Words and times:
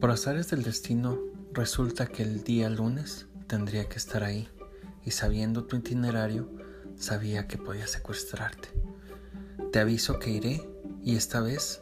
Por 0.00 0.10
azares 0.10 0.50
del 0.50 0.62
destino, 0.62 1.18
resulta 1.52 2.06
que 2.06 2.22
el 2.22 2.44
día 2.44 2.68
lunes 2.68 3.26
tendría 3.46 3.88
que 3.88 3.96
estar 3.96 4.24
ahí 4.24 4.46
y 5.04 5.12
sabiendo 5.12 5.64
tu 5.64 5.76
itinerario, 5.76 6.50
sabía 6.96 7.46
que 7.46 7.56
podía 7.56 7.86
secuestrarte. 7.86 8.68
Te 9.72 9.78
aviso 9.78 10.18
que 10.18 10.30
iré 10.30 10.68
y 11.02 11.16
esta 11.16 11.40
vez 11.40 11.80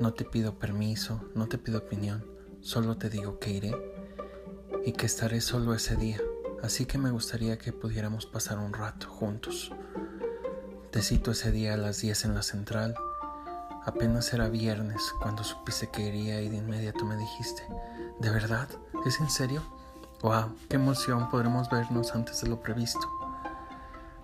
no 0.00 0.14
te 0.14 0.24
pido 0.24 0.58
permiso, 0.60 1.28
no 1.34 1.48
te 1.48 1.58
pido 1.58 1.78
opinión, 1.78 2.24
solo 2.60 2.96
te 2.96 3.10
digo 3.10 3.40
que 3.40 3.50
iré 3.50 3.74
y 4.86 4.92
que 4.92 5.06
estaré 5.06 5.40
solo 5.40 5.74
ese 5.74 5.96
día, 5.96 6.20
así 6.62 6.86
que 6.86 6.98
me 6.98 7.10
gustaría 7.10 7.58
que 7.58 7.72
pudiéramos 7.72 8.26
pasar 8.26 8.58
un 8.58 8.72
rato 8.72 9.08
juntos. 9.08 9.72
Te 10.92 11.02
cito 11.02 11.32
ese 11.32 11.50
día 11.50 11.74
a 11.74 11.76
las 11.76 12.00
10 12.00 12.26
en 12.26 12.34
la 12.34 12.42
central. 12.42 12.94
Apenas 13.84 14.32
era 14.32 14.48
viernes 14.48 15.02
cuando 15.20 15.44
supiste 15.44 15.88
que 15.88 16.02
iría 16.02 16.40
y 16.40 16.48
de 16.48 16.56
inmediato 16.56 17.04
me 17.04 17.16
dijiste, 17.16 17.62
¿de 18.18 18.30
verdad? 18.30 18.68
¿Es 19.06 19.20
en 19.20 19.30
serio? 19.30 19.62
¡Wow! 20.22 20.54
¡Qué 20.68 20.76
emoción! 20.76 21.30
Podremos 21.30 21.70
vernos 21.70 22.14
antes 22.14 22.40
de 22.42 22.48
lo 22.48 22.60
previsto. 22.60 23.08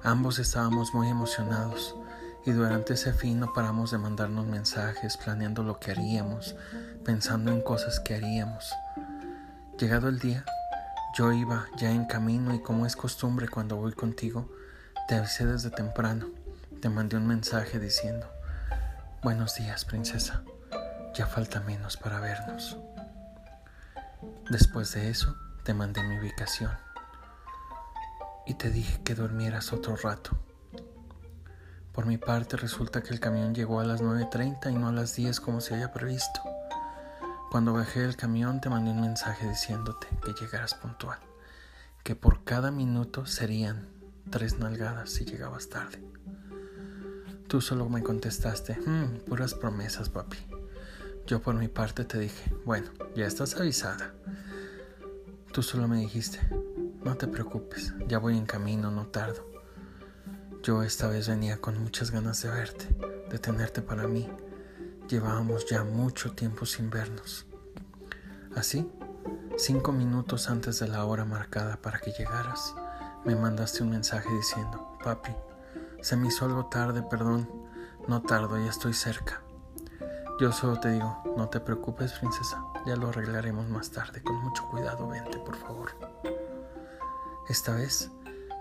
Ambos 0.02 0.38
estábamos 0.38 0.92
muy 0.92 1.09
emocionados 1.09 1.96
y 2.45 2.50
durante 2.50 2.95
ese 2.95 3.12
fin 3.12 3.40
no 3.40 3.52
paramos 3.54 3.90
de 3.90 3.98
mandarnos 3.98 4.46
mensajes, 4.46 5.16
planeando 5.16 5.62
lo 5.62 5.78
que 5.80 5.92
haríamos, 5.92 6.56
pensando 7.04 7.50
en 7.50 7.62
cosas 7.62 8.00
que 8.00 8.14
haríamos. 8.14 8.70
Llegado 9.78 10.09
el 10.09 10.18
día, 10.18 10.45
yo 11.16 11.32
iba 11.32 11.66
ya 11.78 11.90
en 11.90 12.04
camino 12.04 12.54
y 12.54 12.60
como 12.60 12.86
es 12.86 12.96
costumbre 12.96 13.48
cuando 13.48 13.76
voy 13.76 13.92
contigo, 13.92 14.50
te 15.09 15.14
avisé 15.14 15.46
desde 15.46 15.70
temprano. 15.70 16.26
Te 16.82 16.88
mandé 16.88 17.16
un 17.16 17.26
mensaje 17.26 17.78
diciendo, 17.78 18.26
Buenos 19.24 19.55
días, 19.55 19.87
princesa, 19.87 20.42
ya 21.14 21.27
falta 21.27 21.59
menos 21.60 21.96
para 21.96 22.20
vernos. 22.20 22.76
Después 24.51 24.93
de 24.93 25.09
eso, 25.09 25.35
te 25.62 25.73
mandé 25.73 26.02
mi 26.02 26.18
ubicación 26.18 26.71
y 28.45 28.52
te 28.52 28.68
dije 28.68 29.01
que 29.02 29.15
durmieras 29.15 29.73
otro 29.73 29.96
rato. 29.96 30.37
Por 31.93 32.04
mi 32.04 32.18
parte 32.18 32.59
resulta 32.59 33.02
que 33.02 33.15
el 33.15 33.18
camión 33.18 33.54
llegó 33.54 33.80
a 33.80 33.85
las 33.85 34.02
9.30 34.02 34.71
y 34.71 34.74
no 34.74 34.88
a 34.88 34.93
las 34.93 35.16
10 35.16 35.41
como 35.41 35.63
se 35.63 35.73
había 35.73 35.91
previsto. 35.91 36.43
Cuando 37.51 37.73
bajé 37.73 38.01
del 38.01 38.16
camión 38.16 38.60
te 38.60 38.68
mandé 38.68 38.91
un 38.91 39.01
mensaje 39.01 39.48
diciéndote 39.48 40.07
que 40.23 40.35
llegaras 40.35 40.74
puntual, 40.74 41.18
que 42.02 42.15
por 42.15 42.45
cada 42.45 42.70
minuto 42.70 43.24
serían 43.24 43.88
tres 44.29 44.59
nalgadas 44.59 45.09
si 45.09 45.24
llegabas 45.24 45.70
tarde. 45.70 46.04
Tú 47.48 47.60
solo 47.60 47.88
me 47.88 48.02
contestaste, 48.02 48.74
hmm, 48.74 49.26
puras 49.26 49.54
promesas, 49.54 50.09
papi. 50.09 50.38
Yo 51.26 51.40
por 51.40 51.54
mi 51.54 51.68
parte 51.68 52.04
te 52.04 52.18
dije, 52.18 52.54
bueno, 52.64 52.90
ya 53.14 53.26
estás 53.26 53.56
avisada. 53.56 54.14
Tú 55.52 55.62
solo 55.62 55.86
me 55.86 55.98
dijiste, 55.98 56.40
no 57.04 57.16
te 57.16 57.28
preocupes, 57.28 57.95
ya 58.09 58.18
voy 58.18 58.36
en 58.36 58.46
camino, 58.46 58.90
no 58.90 59.06
tardo. 59.06 59.48
Yo 60.62 60.82
esta 60.82 61.09
vez 61.09 61.28
venía 61.28 61.60
con 61.60 61.78
muchas 61.82 62.10
ganas 62.10 62.42
de 62.42 62.48
verte, 62.48 62.88
de 63.30 63.38
tenerte 63.38 63.82
para 63.82 64.08
mí. 64.08 64.28
Llevábamos 65.08 65.66
ya 65.66 65.84
mucho 65.84 66.32
tiempo 66.32 66.64
sin 66.64 66.88
vernos. 66.88 67.47
Así, 68.56 68.91
cinco 69.58 69.92
minutos 69.92 70.48
antes 70.48 70.78
de 70.81 70.88
la 70.88 71.04
hora 71.04 71.25
marcada 71.25 71.76
para 71.76 71.98
que 72.00 72.12
llegaras, 72.12 72.75
me 73.25 73.36
mandaste 73.36 73.82
un 73.82 73.91
mensaje 73.91 74.28
diciendo, 74.34 74.97
papi, 75.04 75.32
se 76.05 76.16
me 76.16 76.28
hizo 76.28 76.44
algo 76.44 76.66
tarde, 76.66 77.03
perdón. 77.03 77.49
No 78.06 78.21
tardo, 78.21 78.59
ya 78.59 78.69
estoy 78.69 78.93
cerca. 78.93 79.41
Yo 80.38 80.53
solo 80.53 80.78
te 80.78 80.91
digo, 80.91 81.22
no 81.38 81.49
te 81.49 81.60
preocupes, 81.60 82.12
princesa. 82.12 82.62
Ya 82.84 82.94
lo 82.94 83.09
arreglaremos 83.09 83.71
más 83.71 83.91
tarde. 83.91 84.22
Con 84.22 84.37
mucho 84.37 84.69
cuidado, 84.69 85.09
vente, 85.09 85.38
por 85.38 85.56
favor. 85.56 85.93
Esta 87.48 87.72
vez 87.72 88.10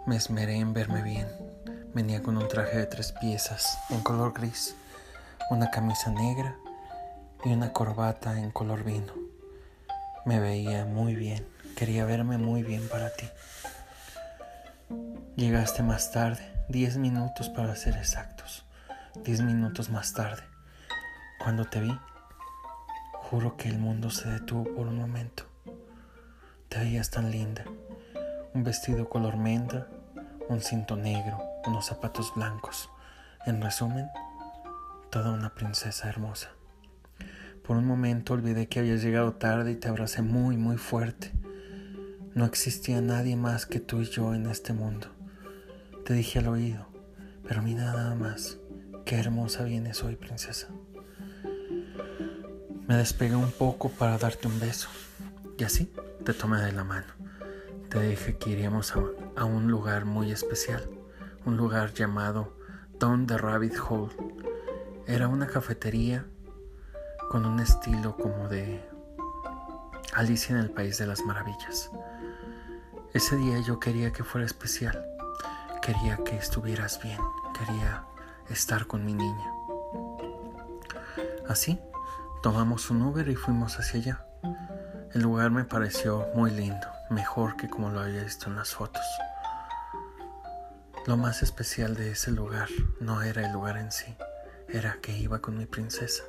me 0.07 0.15
esmeré 0.15 0.55
en 0.55 0.73
verme 0.73 1.03
bien. 1.03 1.27
Venía 1.93 2.23
con 2.23 2.37
un 2.37 2.47
traje 2.47 2.77
de 2.77 2.85
tres 2.85 3.11
piezas 3.11 3.77
en 3.89 3.99
color 3.99 4.31
gris, 4.31 4.77
una 5.49 5.69
camisa 5.69 6.11
negra 6.11 6.55
y 7.43 7.51
una 7.51 7.73
corbata 7.73 8.39
en 8.39 8.51
color 8.51 8.85
vino. 8.85 9.11
Me 10.25 10.39
veía 10.39 10.85
muy 10.85 11.13
bien, 11.13 11.45
quería 11.75 12.05
verme 12.05 12.37
muy 12.37 12.63
bien 12.63 12.87
para 12.87 13.09
ti. 13.09 13.27
Llegaste 15.35 15.83
más 15.83 16.11
tarde, 16.11 16.52
Diez 16.69 16.95
minutos 16.95 17.49
para 17.49 17.75
ser 17.75 17.97
exactos. 17.97 18.65
Diez 19.25 19.41
minutos 19.41 19.89
más 19.89 20.13
tarde, 20.13 20.43
cuando 21.43 21.65
te 21.65 21.81
vi, 21.81 21.99
juro 23.11 23.57
que 23.57 23.67
el 23.67 23.77
mundo 23.77 24.09
se 24.09 24.29
detuvo 24.29 24.63
por 24.73 24.87
un 24.87 24.97
momento. 24.97 25.43
Te 26.69 26.79
veías 26.79 27.09
tan 27.09 27.31
linda. 27.31 27.65
Un 28.53 28.63
vestido 28.63 29.09
color 29.09 29.35
menta, 29.35 29.87
un 30.47 30.61
cinto 30.61 30.95
negro, 30.95 31.37
unos 31.67 31.85
zapatos 31.85 32.33
blancos. 32.33 32.89
En 33.45 33.61
resumen, 33.61 34.07
toda 35.11 35.31
una 35.31 35.53
princesa 35.53 36.07
hermosa. 36.07 36.51
Por 37.67 37.75
un 37.75 37.85
momento 37.85 38.33
olvidé 38.33 38.67
que 38.67 38.79
habías 38.79 39.03
llegado 39.03 39.33
tarde 39.33 39.73
y 39.73 39.75
te 39.75 39.89
abracé 39.89 40.21
muy, 40.21 40.55
muy 40.55 40.77
fuerte. 40.77 41.33
No 42.35 42.45
existía 42.45 43.01
nadie 43.01 43.35
más 43.35 43.65
que 43.65 43.81
tú 43.81 44.01
y 44.01 44.05
yo 44.05 44.33
en 44.33 44.47
este 44.47 44.71
mundo. 44.71 45.09
Te 46.05 46.13
dije 46.13 46.39
al 46.39 46.49
oído, 46.49 46.85
pero 47.47 47.61
mira 47.61 47.85
nada 47.85 48.13
más, 48.13 48.57
qué 49.05 49.17
hermosa 49.17 49.63
vienes 49.63 50.03
hoy, 50.03 50.17
princesa. 50.17 50.67
Me 52.89 52.97
despegué 52.97 53.37
un 53.37 53.53
poco 53.53 53.87
para 53.87 54.17
darte 54.17 54.49
un 54.49 54.59
beso 54.59 54.89
y 55.57 55.63
así 55.63 55.89
te 56.25 56.33
tomé 56.33 56.59
de 56.59 56.73
la 56.73 56.83
mano. 56.83 57.07
Te 57.89 58.01
dije 58.01 58.35
que 58.35 58.49
iríamos 58.49 58.93
a, 59.37 59.45
un 59.45 59.69
lugar 59.71 60.03
muy 60.03 60.33
especial, 60.33 60.89
un 61.45 61.55
lugar 61.55 61.93
llamado 61.93 62.53
Down 62.99 63.25
the 63.25 63.37
Rabbit 63.37 63.75
Hole. 63.87 64.11
Era 65.07 65.29
una 65.29 65.47
cafetería 65.47 66.25
con 67.29 67.45
un 67.45 67.61
estilo 67.61 68.17
como 68.17 68.49
de 68.49 68.83
Alicia 70.13 70.53
en 70.53 70.61
el 70.61 70.69
País 70.69 70.97
de 70.97 71.07
las 71.07 71.21
Maravillas. 71.21 71.89
Ese 73.13 73.37
día 73.37 73.61
yo 73.65 73.79
quería 73.79 74.11
que 74.11 74.25
fuera 74.25 74.45
especial 74.45 75.12
Quería 75.85 76.17
que 76.23 76.37
estuvieras 76.37 77.01
bien, 77.03 77.19
quería 77.57 78.05
estar 78.49 78.87
con 78.87 79.03
mi 79.03 79.13
niña. 79.13 79.51
Así, 81.49 81.77
tomamos 82.41 82.89
un 82.89 83.01
Uber 83.01 83.27
y 83.27 83.35
fuimos 83.35 83.77
hacia 83.77 83.99
allá. 83.99 84.25
El 85.13 85.23
lugar 85.23 85.51
me 85.51 85.65
pareció 85.65 86.25
muy 86.35 86.51
lindo, 86.51 86.87
mejor 87.09 87.57
que 87.57 87.69
como 87.69 87.89
lo 87.89 87.99
había 87.99 88.23
visto 88.23 88.49
en 88.49 88.55
las 88.55 88.73
fotos. 88.73 89.03
Lo 91.05 91.17
más 91.17 91.43
especial 91.43 91.95
de 91.95 92.11
ese 92.11 92.31
lugar 92.31 92.69
no 93.01 93.21
era 93.21 93.45
el 93.45 93.51
lugar 93.51 93.75
en 93.75 93.91
sí, 93.91 94.15
era 94.69 94.99
que 95.01 95.11
iba 95.11 95.39
con 95.39 95.57
mi 95.57 95.65
princesa. 95.65 96.23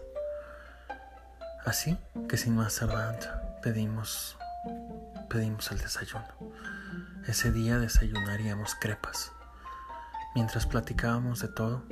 Así 1.64 1.96
que 2.28 2.36
sin 2.36 2.56
más 2.56 2.74
tardanza 2.74 3.40
pedimos 3.62 4.36
pedimos 5.28 5.70
el 5.70 5.78
desayuno. 5.78 6.26
Ese 7.26 7.50
día 7.52 7.78
desayunaríamos 7.78 8.74
crepas. 8.80 9.32
Mientras 10.34 10.66
platicábamos 10.66 11.40
de 11.40 11.48
todo, 11.48 11.82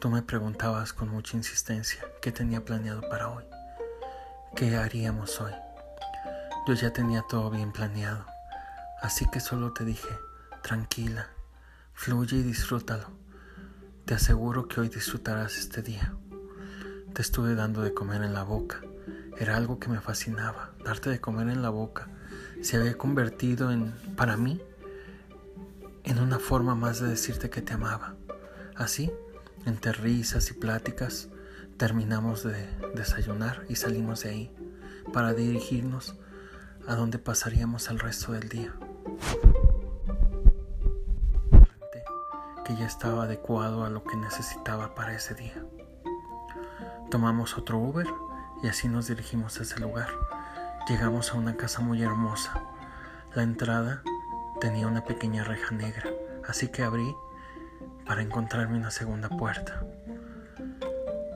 tú 0.00 0.10
me 0.10 0.22
preguntabas 0.22 0.92
con 0.92 1.08
mucha 1.08 1.36
insistencia 1.36 2.04
qué 2.20 2.30
tenía 2.30 2.64
planeado 2.64 3.00
para 3.08 3.30
hoy, 3.30 3.44
qué 4.54 4.76
haríamos 4.76 5.40
hoy. 5.40 5.52
Yo 6.66 6.74
ya 6.74 6.92
tenía 6.92 7.22
todo 7.28 7.50
bien 7.50 7.72
planeado, 7.72 8.26
así 9.00 9.24
que 9.30 9.40
solo 9.40 9.72
te 9.72 9.84
dije, 9.84 10.08
tranquila, 10.62 11.28
fluye 11.94 12.36
y 12.36 12.42
disfrútalo. 12.42 13.08
Te 14.04 14.14
aseguro 14.14 14.68
que 14.68 14.80
hoy 14.80 14.88
disfrutarás 14.88 15.56
este 15.56 15.80
día. 15.80 16.14
Te 17.14 17.22
estuve 17.22 17.54
dando 17.54 17.82
de 17.82 17.94
comer 17.94 18.22
en 18.22 18.34
la 18.34 18.42
boca. 18.42 18.82
Era 19.38 19.56
algo 19.56 19.78
que 19.78 19.88
me 19.88 20.00
fascinaba. 20.00 20.72
Darte 20.84 21.08
de 21.08 21.20
comer 21.20 21.48
en 21.48 21.62
la 21.62 21.70
boca 21.70 22.08
se 22.60 22.76
había 22.76 22.96
convertido 22.98 23.70
en, 23.70 23.92
para 24.16 24.36
mí, 24.36 24.60
en 26.06 26.20
una 26.20 26.38
forma 26.38 26.74
más 26.74 27.00
de 27.00 27.08
decirte 27.08 27.50
que 27.50 27.62
te 27.62 27.74
amaba. 27.74 28.14
Así, 28.76 29.12
entre 29.66 29.92
risas 29.92 30.50
y 30.50 30.54
pláticas, 30.54 31.28
terminamos 31.76 32.44
de 32.44 32.68
desayunar 32.94 33.64
y 33.68 33.74
salimos 33.76 34.22
de 34.22 34.30
ahí 34.30 34.56
para 35.12 35.34
dirigirnos 35.34 36.16
a 36.86 36.94
donde 36.94 37.18
pasaríamos 37.18 37.90
el 37.90 37.98
resto 37.98 38.32
del 38.32 38.48
día. 38.48 38.72
Que 42.64 42.76
ya 42.76 42.86
estaba 42.86 43.24
adecuado 43.24 43.84
a 43.84 43.90
lo 43.90 44.04
que 44.04 44.16
necesitaba 44.16 44.94
para 44.94 45.14
ese 45.14 45.34
día. 45.34 45.64
Tomamos 47.10 47.58
otro 47.58 47.78
Uber 47.78 48.06
y 48.62 48.68
así 48.68 48.88
nos 48.88 49.08
dirigimos 49.08 49.58
a 49.58 49.62
ese 49.62 49.80
lugar. 49.80 50.08
Llegamos 50.88 51.32
a 51.32 51.36
una 51.36 51.56
casa 51.56 51.80
muy 51.80 52.02
hermosa. 52.02 52.62
La 53.34 53.42
entrada 53.42 54.02
tenía 54.60 54.86
una 54.86 55.04
pequeña 55.04 55.44
reja 55.44 55.74
negra, 55.74 56.10
así 56.48 56.68
que 56.68 56.82
abrí 56.82 57.14
para 58.06 58.22
encontrarme 58.22 58.78
una 58.78 58.90
segunda 58.90 59.28
puerta. 59.28 59.82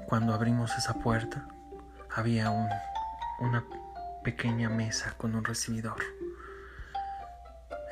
Cuando 0.07 0.35
abrimos 0.35 0.77
esa 0.77 0.95
puerta, 0.95 1.47
había 2.15 2.51
un, 2.51 2.69
una 3.41 3.65
pequeña 4.25 4.69
mesa 4.69 5.15
con 5.17 5.35
un 5.35 5.45
recibidor. 5.45 5.99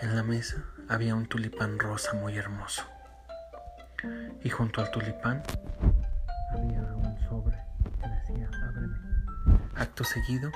En 0.00 0.16
la 0.16 0.22
mesa 0.22 0.64
había 0.88 1.14
un 1.14 1.26
tulipán 1.26 1.78
rosa 1.78 2.14
muy 2.14 2.36
hermoso. 2.36 2.84
Y 4.42 4.50
junto 4.50 4.80
al 4.80 4.90
tulipán 4.90 5.42
había 6.52 6.80
un 6.82 7.18
sobre 7.28 7.58
que 8.00 8.08
decía 8.08 8.48
ábreme. 8.68 8.96
Acto 9.76 10.04
seguido 10.04 10.50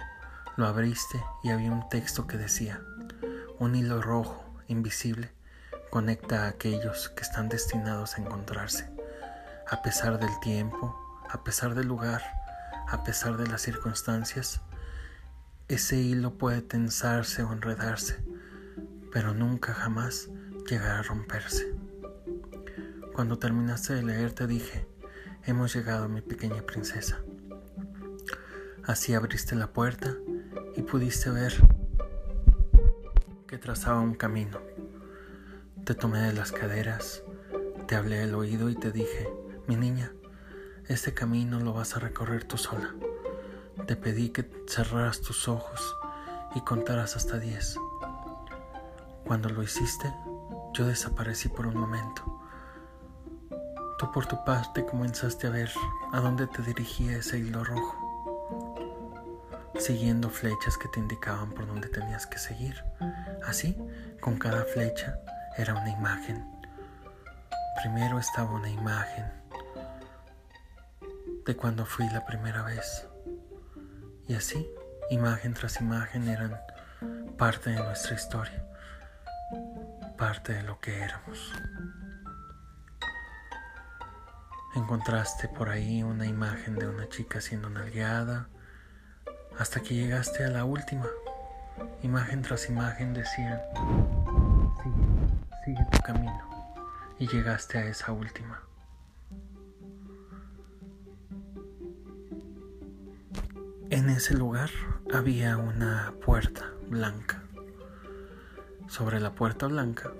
lo 0.57 0.67
abriste 0.67 1.23
y 1.43 1.51
había 1.51 1.73
un 1.73 1.89
texto 1.89 2.27
que 2.27 2.37
decía 2.37 2.81
un 3.59 3.75
hilo 3.75 4.01
rojo 4.01 4.42
invisible 4.73 5.31
conecta 5.91 6.45
a 6.45 6.49
aquellos 6.49 7.11
que 7.11 7.23
están 7.23 7.49
destinados 7.49 8.17
a 8.17 8.23
encontrarse, 8.23 8.91
a 9.69 9.83
pesar 9.83 10.19
del 10.19 10.41
tiempo, 10.41 10.99
a 11.29 11.45
pesar 11.45 11.75
del 11.75 11.87
lugar, 11.87 12.23
a 12.89 13.05
pesar 13.05 13.37
de 13.37 13.47
las 13.47 13.63
circunstancias, 13.63 14.63
ese 15.69 15.97
hilo 15.97 16.39
puede 16.39 16.63
tensarse 16.63 17.43
o 17.43 17.53
enredarse, 17.53 18.17
pero 19.13 19.35
nunca 19.35 19.75
jamás 19.75 20.31
llegará 20.69 21.01
a 21.01 21.03
romperse. 21.03 21.75
Cuando 23.15 23.39
terminaste 23.39 23.95
de 23.95 24.03
leer 24.03 24.33
te 24.33 24.47
dije, 24.47 24.87
hemos 25.45 25.75
llegado 25.75 26.09
mi 26.09 26.23
pequeña 26.23 26.63
princesa. 26.63 27.21
Así 28.85 29.15
abriste 29.15 29.55
la 29.55 29.75
puerta 29.75 30.17
y 30.75 30.83
pudiste 30.83 31.29
ver 31.29 31.53
que 33.47 33.59
trazaba 33.59 34.01
un 34.01 34.15
camino. 34.15 34.62
Te 35.85 35.97
tomé 35.97 36.21
de 36.21 36.33
las 36.33 36.53
caderas, 36.53 37.25
te 37.89 37.97
hablé 37.97 38.23
al 38.23 38.37
oído 38.37 38.71
y 38.71 38.77
te 38.77 38.93
dije, 38.93 39.29
mi 39.67 39.75
niña, 39.75 40.13
este 40.87 41.13
camino 41.13 41.59
lo 41.59 41.73
vas 41.73 41.97
a 41.97 41.99
recorrer 41.99 42.45
tú 42.45 42.57
sola. 42.57 42.95
Te 43.89 43.97
pedí 43.97 44.29
que 44.29 44.49
cerraras 44.69 45.23
tus 45.23 45.49
ojos 45.49 45.97
y 46.55 46.61
contaras 46.61 47.17
hasta 47.17 47.41
diez. 47.41 47.77
Cuando 49.27 49.49
lo 49.49 49.61
hiciste, 49.65 50.15
yo 50.73 50.87
desaparecí 50.87 51.49
por 51.49 51.67
un 51.67 51.77
momento. 51.77 52.41
Tú 53.99 54.13
por 54.13 54.27
tu 54.27 54.45
parte 54.45 54.87
comenzaste 54.87 55.49
a 55.49 55.51
ver 55.51 55.73
a 56.13 56.21
dónde 56.21 56.47
te 56.47 56.63
dirigía 56.63 57.17
ese 57.17 57.41
hilo 57.41 57.65
rojo, 57.65 58.95
siguiendo 59.81 60.31
flechas 60.31 60.79
que 60.79 60.87
te 60.91 61.01
indicaban 61.01 61.51
por 61.51 61.67
dónde 61.67 61.89
tenías 61.89 62.25
que 62.29 62.39
seguir. 62.39 62.85
Así, 63.45 63.77
con 64.21 64.39
cada 64.39 64.63
flecha 64.63 65.19
era 65.57 65.75
una 65.75 65.91
imagen. 65.91 66.45
Primero 67.83 68.19
estaba 68.19 68.51
una 68.53 68.71
imagen 68.71 69.25
de 71.45 71.57
cuando 71.57 71.85
fui 71.85 72.09
la 72.11 72.25
primera 72.25 72.63
vez. 72.63 73.07
Y 74.29 74.35
así, 74.35 74.67
imagen 75.11 75.55
tras 75.55 75.81
imagen 75.81 76.29
eran 76.29 76.59
parte 77.37 77.71
de 77.71 77.83
nuestra 77.83 78.15
historia, 78.15 78.65
parte 80.17 80.55
de 80.55 80.63
lo 80.63 80.81
que 80.81 81.03
éramos. 81.03 81.53
Encontraste 84.75 85.49
por 85.49 85.69
ahí 85.69 86.03
una 86.03 86.27
imagen 86.27 86.77
de 86.79 86.89
una 86.89 87.09
chica 87.09 87.41
siendo 87.41 87.69
nalgueada, 87.69 88.49
hasta 89.59 89.81
que 89.81 89.95
llegaste 89.95 90.45
a 90.45 90.49
la 90.49 90.65
última. 90.65 91.07
Imagen 92.03 92.43
tras 92.43 92.69
imagen 92.69 93.13
decían, 93.13 93.61
sigue, 95.65 95.85
tu 95.91 95.99
camino. 96.01 96.41
Y 97.19 97.29
llegaste 97.29 97.79
a 97.79 97.87
esa 97.87 98.13
última. 98.13 98.63
En 103.91 104.09
ese 104.09 104.35
lugar 104.35 104.71
había 105.13 105.59
una 105.59 106.15
puerta 106.25 106.73
blanca. 106.89 107.43
Sobre 108.89 109.21
la 109.21 109.35
puerta 109.35 109.67
blanca 109.67 110.13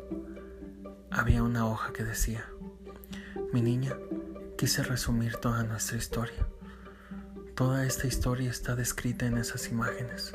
había 1.11 1.43
una 1.43 1.67
hoja 1.67 1.93
que 1.93 2.05
decía, 2.05 2.45
mi 3.53 3.63
niña, 3.63 3.95
quise 4.57 4.83
resumir 4.83 5.37
toda 5.37 5.63
nuestra 5.65 5.97
historia. 5.97 6.47
Toda 7.55 7.85
esta 7.85 8.07
historia 8.07 8.51
está 8.51 8.77
descrita 8.77 9.27
en 9.27 9.39
esas 9.39 9.69
imágenes, 9.71 10.33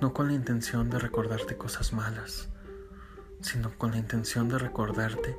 no 0.00 0.12
con 0.12 0.28
la 0.28 0.34
intención 0.34 0.90
de 0.90 0.98
recordarte 0.98 1.56
cosas 1.56 1.92
malas, 1.92 2.51
sino 3.42 3.76
con 3.76 3.90
la 3.90 3.98
intención 3.98 4.48
de 4.48 4.58
recordarte 4.58 5.36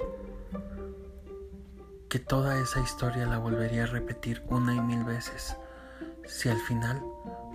que 2.10 2.20
toda 2.20 2.60
esa 2.60 2.80
historia 2.80 3.26
la 3.26 3.40
volvería 3.40 3.84
a 3.84 3.88
repetir 3.88 4.44
una 4.48 4.76
y 4.76 4.82
mil 4.82 5.04
veces 5.04 5.58
si 6.26 6.50
al 6.50 6.60
final 6.60 7.02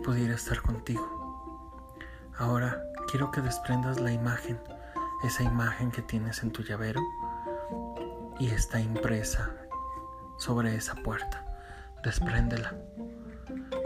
pudiera 0.05 0.35
estar 0.35 0.61
contigo. 0.63 1.95
Ahora 2.37 2.83
quiero 3.09 3.31
que 3.31 3.41
desprendas 3.41 4.01
la 4.01 4.13
imagen, 4.13 4.59
esa 5.23 5.43
imagen 5.43 5.91
que 5.91 6.03
tienes 6.03 6.43
en 6.43 6.51
tu 6.51 6.63
llavero 6.63 7.01
y 8.39 8.51
está 8.51 8.81
impresa 8.81 9.51
sobre 10.39 10.75
esa 10.75 10.95
puerta. 10.97 11.45
Despréndela. 12.03 12.75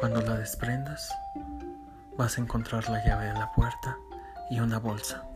Cuando 0.01 0.21
la 0.23 0.37
desprendas, 0.37 1.11
vas 2.17 2.37
a 2.37 2.41
encontrar 2.41 2.89
la 2.89 3.05
llave 3.05 3.27
de 3.27 3.35
la 3.35 3.53
puerta 3.53 3.97
y 4.51 4.61
una 4.61 4.79
bolsa. 4.79 5.32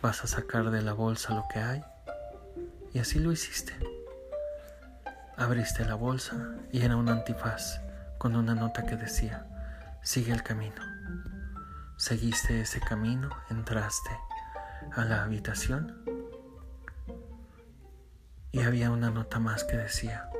Vas 0.00 0.22
a 0.22 0.28
sacar 0.28 0.70
de 0.70 0.80
la 0.80 0.92
bolsa 0.92 1.34
lo 1.34 1.46
que 1.52 1.58
hay 1.58 1.84
y 2.92 3.00
así 3.00 3.18
lo 3.18 3.32
hiciste. 3.32 3.74
Abriste 5.36 5.84
la 5.84 5.96
bolsa 5.96 6.36
y 6.70 6.82
era 6.82 6.96
un 6.96 7.08
antifaz 7.08 7.80
con 8.16 8.36
una 8.36 8.54
nota 8.54 8.84
que 8.86 8.96
decía, 8.96 9.46
sigue 10.02 10.32
el 10.32 10.44
camino. 10.44 10.80
Seguiste 11.96 12.60
ese 12.60 12.78
camino, 12.78 13.30
entraste 13.50 14.10
a 14.94 15.04
la 15.04 15.24
habitación 15.24 16.04
y 18.52 18.62
había 18.62 18.92
una 18.92 19.10
nota 19.10 19.40
más 19.40 19.64
que 19.64 19.76
decía, 19.76 20.30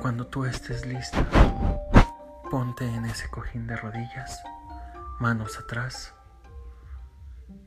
cuando 0.00 0.28
tú 0.28 0.44
estés 0.44 0.86
lista, 0.86 1.26
ponte 2.50 2.86
en 2.86 3.04
ese 3.06 3.28
cojín 3.30 3.66
de 3.66 3.76
rodillas, 3.76 4.40
manos 5.18 5.58
atrás 5.58 6.14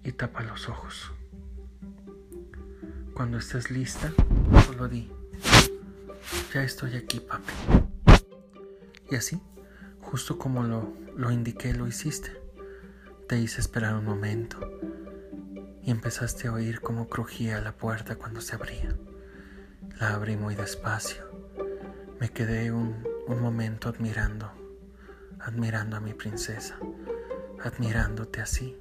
y 0.03 0.11
tapa 0.11 0.43
los 0.43 0.69
ojos. 0.69 1.11
Cuando 3.13 3.37
estés 3.37 3.69
lista, 3.69 4.11
solo 4.65 4.87
di, 4.87 5.11
ya 6.53 6.63
estoy 6.63 6.95
aquí, 6.95 7.19
papi. 7.19 7.53
Y 9.11 9.15
así, 9.15 9.41
justo 10.01 10.37
como 10.37 10.63
lo, 10.63 10.93
lo 11.15 11.31
indiqué, 11.31 11.73
lo 11.73 11.87
hiciste. 11.87 12.31
Te 13.27 13.37
hice 13.39 13.61
esperar 13.61 13.95
un 13.95 14.05
momento 14.05 14.59
y 15.83 15.91
empezaste 15.91 16.47
a 16.47 16.53
oír 16.53 16.81
cómo 16.81 17.07
crujía 17.07 17.61
la 17.61 17.73
puerta 17.73 18.15
cuando 18.15 18.41
se 18.41 18.55
abría. 18.55 18.95
La 19.99 20.13
abrí 20.13 20.37
muy 20.37 20.55
despacio. 20.55 21.29
Me 22.19 22.29
quedé 22.29 22.71
un, 22.71 23.03
un 23.27 23.41
momento 23.41 23.89
admirando, 23.89 24.51
admirando 25.39 25.97
a 25.97 25.99
mi 25.99 26.13
princesa, 26.13 26.79
admirándote 27.63 28.41
así, 28.41 28.75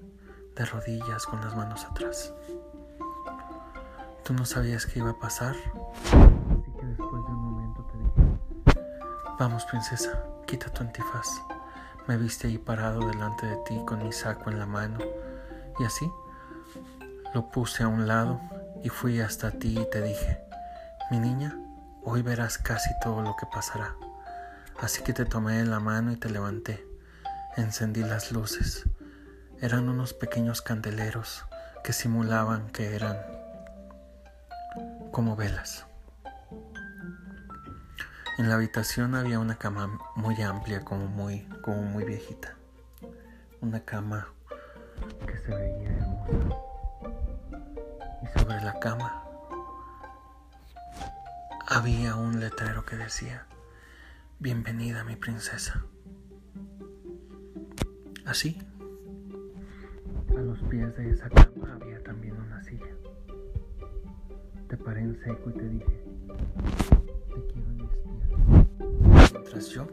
de 0.58 0.64
rodillas 0.64 1.24
con 1.24 1.40
las 1.40 1.54
manos 1.54 1.84
atrás. 1.84 2.34
Tú 4.24 4.34
no 4.34 4.44
sabías 4.44 4.86
qué 4.86 4.98
iba 4.98 5.10
a 5.10 5.18
pasar, 5.18 5.54
así 5.54 6.72
que 6.78 6.86
después 6.86 7.24
de 7.24 7.32
un 7.32 7.52
momento 7.52 7.84
te 7.84 7.98
dije, 7.98 8.80
vamos 9.38 9.64
princesa, 9.66 10.24
quita 10.46 10.68
tu 10.70 10.82
antifaz. 10.82 11.28
Me 12.08 12.16
viste 12.16 12.48
ahí 12.48 12.58
parado 12.58 13.06
delante 13.06 13.46
de 13.46 13.56
ti 13.66 13.80
con 13.86 14.02
mi 14.02 14.12
saco 14.12 14.50
en 14.50 14.58
la 14.58 14.66
mano 14.66 14.98
y 15.78 15.84
así 15.84 16.10
lo 17.34 17.50
puse 17.50 17.84
a 17.84 17.88
un 17.88 18.08
lado 18.08 18.40
y 18.82 18.88
fui 18.88 19.20
hasta 19.20 19.52
ti 19.52 19.78
y 19.78 19.90
te 19.90 20.02
dije, 20.02 20.40
mi 21.10 21.20
niña, 21.20 21.56
hoy 22.02 22.22
verás 22.22 22.58
casi 22.58 22.90
todo 23.00 23.22
lo 23.22 23.36
que 23.36 23.46
pasará. 23.46 23.94
Así 24.80 25.02
que 25.02 25.12
te 25.12 25.24
tomé 25.24 25.58
de 25.58 25.66
la 25.66 25.80
mano 25.80 26.12
y 26.12 26.16
te 26.16 26.30
levanté. 26.30 26.84
Encendí 27.56 28.02
las 28.02 28.32
luces. 28.32 28.84
Eran 29.60 29.88
unos 29.88 30.14
pequeños 30.14 30.62
candeleros 30.62 31.44
que 31.82 31.92
simulaban 31.92 32.70
que 32.70 32.94
eran 32.94 33.16
como 35.10 35.34
velas. 35.34 35.84
En 38.38 38.48
la 38.48 38.54
habitación 38.54 39.16
había 39.16 39.40
una 39.40 39.56
cama 39.56 39.98
muy 40.14 40.40
amplia, 40.42 40.84
como 40.84 41.08
muy, 41.08 41.48
como 41.62 41.82
muy 41.82 42.04
viejita. 42.04 42.54
Una 43.60 43.80
cama 43.80 44.28
que 45.26 45.36
se 45.38 45.52
veía 45.52 45.90
hermosa. 45.90 46.56
Y 48.22 48.38
sobre 48.38 48.62
la 48.62 48.78
cama 48.78 49.24
había 51.66 52.14
un 52.14 52.38
letrero 52.38 52.84
que 52.84 52.94
decía, 52.94 53.46
Bienvenida 54.38 55.02
mi 55.02 55.16
princesa. 55.16 55.82
Así, 58.24 58.62
pies 60.68 60.94
de 60.96 61.10
esa 61.10 61.28
cama 61.30 61.78
había 61.80 62.02
también 62.02 62.34
una 62.36 62.62
silla. 62.62 62.94
Te 64.68 64.76
paré 64.76 65.00
en 65.00 65.18
seco 65.22 65.50
y 65.50 65.52
te 65.54 65.68
dije, 65.68 66.02
te 67.34 67.52
quiero 67.52 67.88
mientras 69.32 69.68
yo 69.70 69.88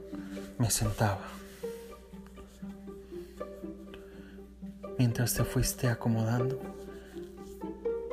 me 0.57 0.69
sentaba. 0.69 1.21
Mientras 4.97 5.33
te 5.33 5.43
fuiste 5.43 5.87
acomodando, 5.87 6.59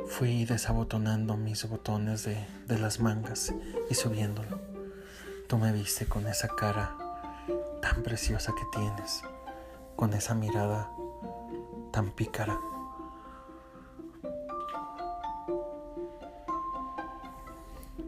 fui 0.07 0.45
desabotonando 0.45 1.37
mis 1.37 1.69
botones 1.69 2.25
de, 2.25 2.37
de 2.69 2.79
las 2.79 3.01
mangas 3.01 3.53
y 3.91 3.95
subiéndolo. 3.95 4.61
Tú 5.49 5.59
me 5.59 5.73
viste 5.73 6.07
con 6.07 6.27
esa 6.29 6.49
cara 6.49 6.97
tan 7.81 8.03
preciosa 8.03 8.53
que 8.57 8.79
tienes, 8.79 9.23
con 9.97 10.13
esa 10.13 10.35
mirada 10.35 10.89
tan 11.93 12.11
pícara. 12.11 12.59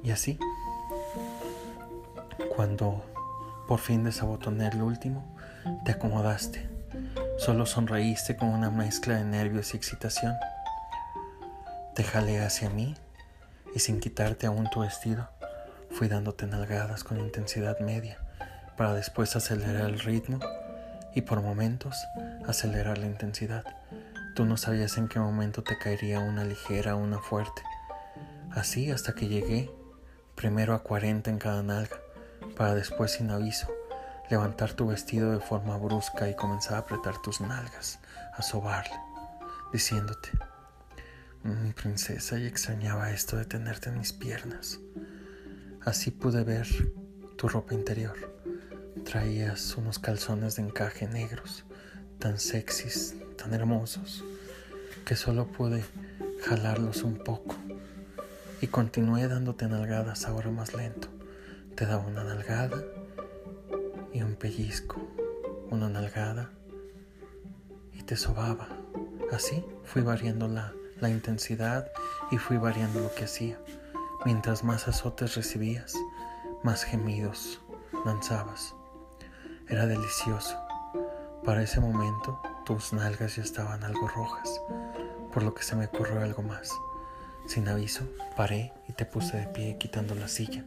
Y 0.02 0.10
así, 0.10 0.38
cuando 2.54 3.02
por 3.68 3.78
fin 3.78 4.04
desabotoné 4.04 4.68
el 4.68 4.82
último, 4.82 5.24
te 5.84 5.92
acomodaste. 5.92 6.68
Solo 7.38 7.66
sonreíste 7.66 8.36
con 8.36 8.48
una 8.48 8.70
mezcla 8.70 9.16
de 9.16 9.24
nervios 9.24 9.72
y 9.72 9.76
excitación. 9.76 10.34
Te 11.94 12.04
jalé 12.04 12.40
hacia 12.44 12.70
mí 12.70 12.94
y 13.74 13.78
sin 13.78 14.00
quitarte 14.00 14.46
aún 14.46 14.68
tu 14.70 14.80
vestido, 14.80 15.28
fui 15.90 16.08
dándote 16.08 16.46
nalgadas 16.46 17.04
con 17.04 17.18
intensidad 17.18 17.78
media 17.80 18.18
para 18.76 18.94
después 18.94 19.36
acelerar 19.36 19.88
el 19.88 20.00
ritmo 20.00 20.40
y 21.14 21.22
por 21.22 21.42
momentos 21.42 21.96
acelerar 22.46 22.98
la 22.98 23.06
intensidad. 23.06 23.64
Tú 24.34 24.44
no 24.44 24.56
sabías 24.56 24.98
en 24.98 25.08
qué 25.08 25.20
momento 25.20 25.62
te 25.62 25.78
caería 25.78 26.18
una 26.18 26.44
ligera 26.44 26.96
o 26.96 26.98
una 26.98 27.18
fuerte. 27.18 27.62
Así 28.50 28.90
hasta 28.90 29.14
que 29.14 29.28
llegué 29.28 29.70
primero 30.34 30.74
a 30.74 30.82
40 30.82 31.30
en 31.30 31.38
cada 31.38 31.62
nalga, 31.62 31.96
para 32.56 32.74
después 32.74 33.12
sin 33.12 33.30
aviso 33.30 33.68
levantar 34.30 34.72
tu 34.72 34.86
vestido 34.86 35.32
de 35.32 35.40
forma 35.40 35.76
brusca 35.76 36.28
y 36.28 36.34
comenzar 36.34 36.74
a 36.74 36.78
apretar 36.78 37.20
tus 37.22 37.40
nalgas, 37.40 38.00
a 38.32 38.42
sobarle, 38.42 38.96
diciéndote, 39.72 40.30
mi 41.42 41.72
princesa, 41.72 42.38
y 42.38 42.46
extrañaba 42.46 43.10
esto 43.10 43.36
de 43.36 43.44
tenerte 43.44 43.90
en 43.90 43.98
mis 43.98 44.12
piernas. 44.12 44.80
Así 45.84 46.10
pude 46.10 46.42
ver 46.42 46.66
tu 47.36 47.48
ropa 47.48 47.74
interior. 47.74 48.33
Traías 49.02 49.76
unos 49.76 49.98
calzones 49.98 50.56
de 50.56 50.62
encaje 50.62 51.08
negros, 51.08 51.64
tan 52.20 52.38
sexys, 52.38 53.16
tan 53.36 53.52
hermosos, 53.52 54.24
que 55.04 55.16
solo 55.16 55.46
pude 55.48 55.84
jalarlos 56.42 57.02
un 57.02 57.16
poco 57.16 57.56
y 58.60 58.68
continué 58.68 59.26
dándote 59.26 59.66
nalgadas 59.66 60.26
ahora 60.26 60.50
más 60.50 60.74
lento. 60.74 61.08
Te 61.74 61.86
daba 61.86 62.06
una 62.06 62.22
nalgada 62.22 62.82
y 64.12 64.22
un 64.22 64.36
pellizco, 64.36 65.06
una 65.70 65.88
nalgada 65.88 66.50
y 67.92 68.04
te 68.04 68.16
sobaba. 68.16 68.68
Así 69.32 69.64
fui 69.82 70.02
variando 70.02 70.46
la, 70.46 70.72
la 71.00 71.10
intensidad 71.10 71.90
y 72.30 72.38
fui 72.38 72.56
variando 72.56 73.00
lo 73.00 73.12
que 73.12 73.24
hacía. 73.24 73.58
Mientras 74.24 74.62
más 74.64 74.88
azotes 74.88 75.34
recibías, 75.34 75.94
más 76.62 76.84
gemidos 76.84 77.60
lanzabas. 78.06 78.74
Era 79.68 79.86
delicioso. 79.86 80.58
Para 81.44 81.62
ese 81.62 81.80
momento 81.80 82.40
tus 82.66 82.92
nalgas 82.92 83.36
ya 83.36 83.42
estaban 83.42 83.82
algo 83.82 84.08
rojas, 84.08 84.60
por 85.32 85.42
lo 85.42 85.54
que 85.54 85.62
se 85.62 85.74
me 85.74 85.86
ocurrió 85.86 86.20
algo 86.20 86.42
más. 86.42 86.70
Sin 87.46 87.68
aviso, 87.68 88.06
paré 88.36 88.72
y 88.88 88.92
te 88.92 89.06
puse 89.06 89.38
de 89.38 89.46
pie 89.46 89.76
quitando 89.78 90.14
la 90.14 90.28
silla, 90.28 90.64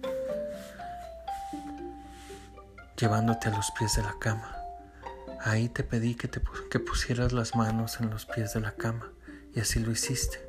llevándote 3.00 3.50
a 3.50 3.56
los 3.56 3.72
pies 3.72 3.96
de 3.96 4.04
la 4.04 4.16
cama. 4.20 4.56
Ahí 5.42 5.70
te 5.70 5.84
pedí 5.84 6.16
que, 6.16 6.28
te, 6.28 6.42
que 6.72 6.80
pusieras 6.80 7.34
las 7.34 7.56
manos 7.56 8.00
en 8.00 8.10
los 8.10 8.26
pies 8.26 8.54
de 8.54 8.62
la 8.62 8.72
cama 8.72 9.12
y 9.54 9.60
así 9.60 9.80
lo 9.80 9.92
hiciste, 9.92 10.40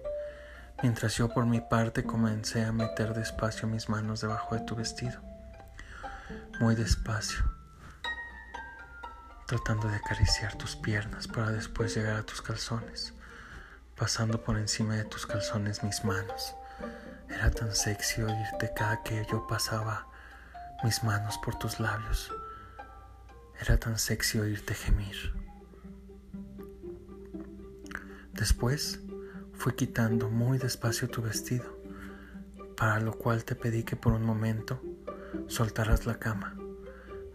mientras 0.82 1.16
yo 1.16 1.28
por 1.28 1.44
mi 1.44 1.60
parte 1.60 2.04
comencé 2.04 2.64
a 2.64 2.72
meter 2.72 3.12
despacio 3.14 3.68
mis 3.68 3.88
manos 3.88 4.22
debajo 4.22 4.54
de 4.54 4.62
tu 4.62 4.74
vestido, 4.74 5.20
muy 6.60 6.74
despacio, 6.74 7.57
tratando 9.48 9.88
de 9.88 9.96
acariciar 9.96 10.56
tus 10.56 10.76
piernas 10.76 11.26
para 11.26 11.50
después 11.50 11.96
llegar 11.96 12.16
a 12.16 12.22
tus 12.22 12.40
calzones 12.40 13.14
pasando 13.98 14.40
por 14.42 14.56
encima 14.56 14.94
de 14.94 15.04
tus 15.04 15.26
calzones 15.26 15.82
mis 15.82 16.04
manos. 16.04 16.54
Era 17.28 17.50
tan 17.50 17.74
sexy 17.74 18.22
oírte 18.22 18.70
cada 18.74 19.02
que 19.02 19.26
yo 19.30 19.46
pasaba 19.46 20.06
mis 20.84 21.02
manos 21.02 21.36
por 21.38 21.56
tus 21.56 21.80
labios. 21.80 22.32
Era 23.60 23.76
tan 23.76 23.98
sexy 23.98 24.38
oírte 24.38 24.72
gemir. 24.74 25.34
Después 28.32 29.00
fui 29.52 29.72
quitando 29.72 30.30
muy 30.30 30.58
despacio 30.58 31.10
tu 31.10 31.20
vestido, 31.20 31.76
para 32.76 33.00
lo 33.00 33.18
cual 33.18 33.44
te 33.44 33.56
pedí 33.56 33.82
que 33.82 33.96
por 33.96 34.12
un 34.12 34.22
momento 34.22 34.80
soltaras 35.48 36.06
la 36.06 36.20
cama. 36.20 36.57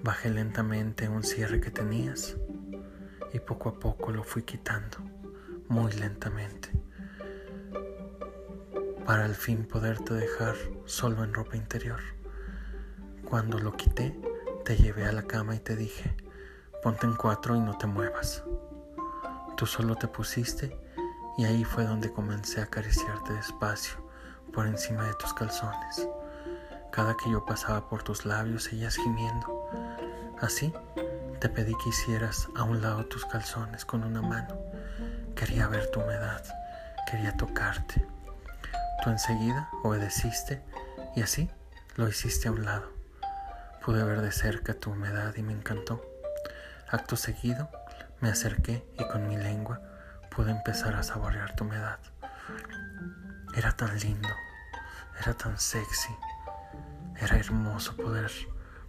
Bajé 0.04 0.30
lentamente 0.30 1.08
un 1.08 1.24
cierre 1.24 1.62
que 1.62 1.72
tenías 1.72 2.36
y 3.32 3.40
poco 3.40 3.70
a 3.70 3.80
poco 3.80 4.12
lo 4.12 4.24
fui 4.24 4.44
quitando 4.44 4.98
muy 5.70 5.94
lentamente 5.94 6.70
para 9.06 9.26
al 9.26 9.36
fin 9.36 9.66
poderte 9.66 10.14
dejar 10.14 10.56
solo 10.86 11.24
en 11.24 11.34
ropa 11.34 11.56
interior. 11.56 12.00
Cuando 13.24 13.60
lo 13.60 13.78
quité, 13.78 14.20
te 14.66 14.76
llevé 14.76 15.06
a 15.06 15.12
la 15.12 15.24
cama 15.24 15.56
y 15.56 15.60
te 15.60 15.76
dije, 15.76 16.16
ponte 16.82 17.06
en 17.06 17.16
cuatro 17.16 17.56
y 17.56 17.60
no 17.60 17.78
te 17.78 17.88
muevas. 17.88 18.44
Tú 19.56 19.66
solo 19.66 19.96
te 19.96 20.08
pusiste 20.08 20.78
y 21.38 21.46
ahí 21.46 21.64
fue 21.64 21.86
donde 21.86 22.12
comencé 22.12 22.60
a 22.60 22.66
acariciarte 22.66 23.34
despacio 23.34 24.06
por 24.52 24.68
encima 24.68 25.08
de 25.08 25.14
tus 25.16 25.34
calzones. 25.34 26.08
Cada 26.94 27.18
que 27.18 27.32
yo 27.32 27.44
pasaba 27.44 27.90
por 27.90 28.04
tus 28.04 28.26
labios 28.26 28.66
seguías 28.66 28.96
gimiendo. 28.98 29.70
Así 30.40 30.72
te 31.40 31.50
pedí 31.50 31.74
que 31.84 31.90
hicieras 31.90 32.48
a 32.56 32.64
un 32.64 32.82
lado 32.82 33.06
tus 33.08 33.26
calzones 33.26 33.84
con 33.84 34.04
una 34.04 34.22
mano 34.22 34.56
Quería 35.36 35.68
ver 35.68 35.90
tu 35.90 36.00
humedad, 36.00 36.44
quería 37.10 37.36
tocarte. 37.36 38.06
Tú 39.04 39.10
enseguida 39.10 39.70
obedeciste 39.82 40.62
y 41.16 41.22
así 41.22 41.50
lo 41.96 42.08
hiciste 42.08 42.48
a 42.48 42.52
un 42.52 42.64
lado. 42.64 42.94
Pude 43.84 44.04
ver 44.04 44.22
de 44.22 44.32
cerca 44.32 44.76
tu 44.76 44.92
humedad 44.92 45.36
y 45.36 45.42
me 45.42 45.54
encantó. 45.54 46.06
Acto 46.90 47.16
seguido 47.16 47.70
me 48.22 48.30
acerqué 48.30 48.88
y 49.00 49.08
con 49.08 49.28
mi 49.28 49.36
lengua 49.36 49.82
pude 50.30 50.52
empezar 50.52 50.96
a 50.96 51.04
saborear 51.04 51.56
tu 51.56 51.64
humedad. 51.64 52.00
Era 53.56 53.72
tan 53.72 53.98
lindo, 54.00 54.30
era 55.20 55.34
tan 55.34 55.60
sexy, 55.60 56.16
era 57.20 57.38
hermoso 57.38 57.96
poder 57.96 58.32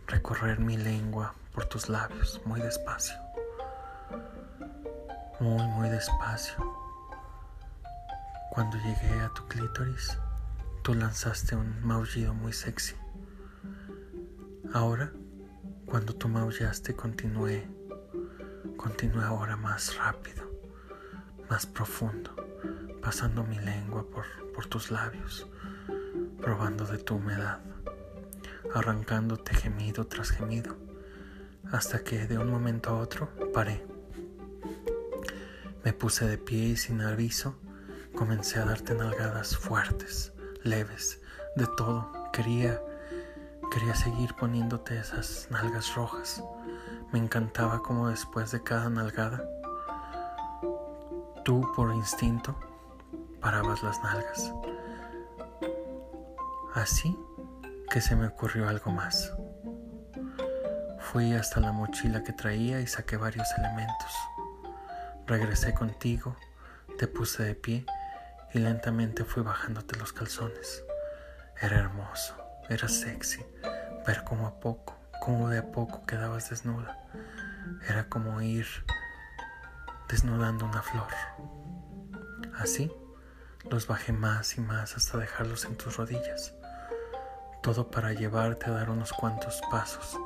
recorrer 0.07 0.59
mi 0.61 0.76
lengua 0.76 1.35
por 1.52 1.66
tus 1.66 1.88
labios 1.88 2.40
muy 2.45 2.61
despacio 2.61 3.25
muy, 5.40 5.66
muy 5.66 5.88
despacio. 5.88 6.54
Cuando 8.50 8.76
llegué 8.78 9.21
a 9.21 9.28
tu 9.35 9.47
clítoris, 9.49 10.16
tú 10.83 10.95
lanzaste 10.95 11.57
un 11.57 11.85
maullido 11.85 12.33
muy 12.35 12.52
sexy. 12.52 12.95
Ahora, 14.73 15.12
cuando 15.87 16.14
tú 16.14 16.28
maullaste, 16.28 16.95
continué, 16.95 17.66
continué 18.76 19.25
ahora 19.25 19.57
más 19.57 19.97
rápido, 19.97 20.45
más 21.50 21.66
profundo, 21.66 22.35
pasando 23.02 23.45
mi 23.45 23.59
lengua 23.59 24.09
por, 24.09 24.25
por 24.54 24.66
tus 24.66 24.90
labios, 24.90 25.49
probando 26.40 26.87
de 26.87 26.99
tu 26.99 27.16
humedad, 27.16 27.61
arrancándote 28.73 29.54
gemido 29.54 30.06
tras 30.06 30.30
gemido, 30.30 30.76
hasta 31.73 32.04
que 32.04 32.26
de 32.26 32.38
un 32.38 32.50
momento 32.50 32.90
a 32.90 33.00
otro 33.00 33.28
paré 33.52 33.85
me 35.85 35.92
puse 35.92 36.26
de 36.26 36.38
pie 36.38 36.68
y 36.68 36.76
sin 36.76 37.02
aviso 37.02 37.56
comencé 38.14 38.59
a 38.59 38.64
darte 38.64 38.94
nalgadas 38.94 39.54
fuertes, 39.54 40.33
leves, 40.62 41.21
de 41.56 41.66
todo. 41.76 42.11
Quería, 42.33 42.80
quería 43.71 43.94
seguir 43.94 44.35
poniéndote 44.35 44.99
esas 44.99 45.47
nalgas 45.50 45.94
rojas. 45.94 46.42
Me 47.12 47.18
encantaba 47.18 47.83
como 47.83 48.09
después 48.09 48.50
de 48.50 48.62
cada 48.62 48.88
nalgada, 48.88 49.47
tú 51.44 51.71
por 51.76 51.94
instinto 51.94 52.56
parabas 53.40 53.83
las 53.83 54.02
nalgas. 54.02 54.52
Así 56.73 57.14
que 57.94 58.00
se 58.00 58.16
me 58.16 58.26
ocurrió 58.26 58.68
algo 58.68 58.90
más. 58.90 59.32
Fui 60.98 61.32
hasta 61.32 61.60
la 61.60 61.70
mochila 61.70 62.24
que 62.24 62.32
traía 62.32 62.80
y 62.80 62.88
saqué 62.88 63.16
varios 63.16 63.46
elementos. 63.56 64.12
Regresé 65.28 65.74
contigo, 65.74 66.36
te 66.98 67.06
puse 67.06 67.44
de 67.44 67.54
pie 67.54 67.86
y 68.52 68.58
lentamente 68.58 69.22
fui 69.22 69.44
bajándote 69.44 69.96
los 69.96 70.12
calzones. 70.12 70.82
Era 71.62 71.78
hermoso, 71.78 72.34
era 72.68 72.88
sexy, 72.88 73.46
ver 74.04 74.24
cómo 74.24 74.48
a 74.48 74.58
poco, 74.58 74.98
cómo 75.20 75.48
de 75.48 75.58
a 75.58 75.70
poco 75.70 76.04
quedabas 76.04 76.50
desnuda. 76.50 76.98
Era 77.88 78.08
como 78.08 78.42
ir 78.42 78.66
desnudando 80.08 80.64
una 80.64 80.82
flor. 80.82 81.12
Así 82.58 82.90
los 83.70 83.86
bajé 83.86 84.12
más 84.12 84.58
y 84.58 84.62
más 84.62 84.96
hasta 84.96 85.16
dejarlos 85.16 85.64
en 85.64 85.76
tus 85.76 85.96
rodillas. 85.96 86.54
Todo 87.64 87.90
para 87.90 88.12
llevarte 88.12 88.66
a 88.66 88.73
dar 88.73 88.90
unos 88.90 89.14
cuantos 89.14 89.62
pasos. 89.71 90.21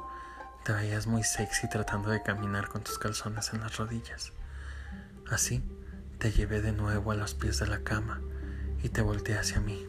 Te 0.64 0.72
veías 0.72 1.06
muy 1.06 1.22
sexy 1.22 1.68
tratando 1.68 2.10
de 2.10 2.20
caminar 2.20 2.66
con 2.66 2.82
tus 2.82 2.98
calzones 2.98 3.52
en 3.52 3.60
las 3.60 3.76
rodillas. 3.76 4.32
Así 5.30 5.62
te 6.18 6.32
llevé 6.32 6.60
de 6.60 6.72
nuevo 6.72 7.12
a 7.12 7.14
los 7.14 7.34
pies 7.34 7.60
de 7.60 7.68
la 7.68 7.84
cama 7.84 8.20
y 8.82 8.88
te 8.88 9.02
volteé 9.02 9.38
hacia 9.38 9.60
mí. 9.60 9.86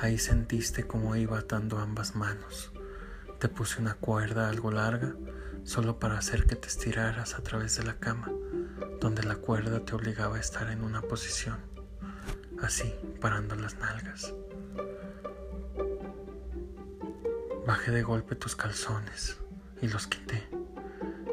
Ahí 0.00 0.16
sentiste 0.16 0.86
cómo 0.86 1.16
iba 1.16 1.38
atando 1.38 1.80
ambas 1.80 2.16
manos. 2.16 2.72
Te 3.38 3.50
puse 3.50 3.78
una 3.78 3.92
cuerda 3.92 4.48
algo 4.48 4.70
larga 4.70 5.12
solo 5.64 5.98
para 5.98 6.16
hacer 6.16 6.46
que 6.46 6.56
te 6.56 6.68
estiraras 6.68 7.34
a 7.34 7.42
través 7.42 7.76
de 7.76 7.84
la 7.84 7.98
cama, 7.98 8.32
donde 9.02 9.22
la 9.22 9.36
cuerda 9.36 9.84
te 9.84 9.94
obligaba 9.94 10.36
a 10.36 10.40
estar 10.40 10.70
en 10.70 10.82
una 10.82 11.02
posición, 11.02 11.58
así, 12.62 12.94
parando 13.20 13.54
las 13.54 13.74
nalgas. 13.74 14.32
Bajé 17.68 17.90
de 17.90 18.02
golpe 18.02 18.34
tus 18.34 18.56
calzones 18.56 19.36
y 19.82 19.88
los 19.88 20.06
quité. 20.06 20.48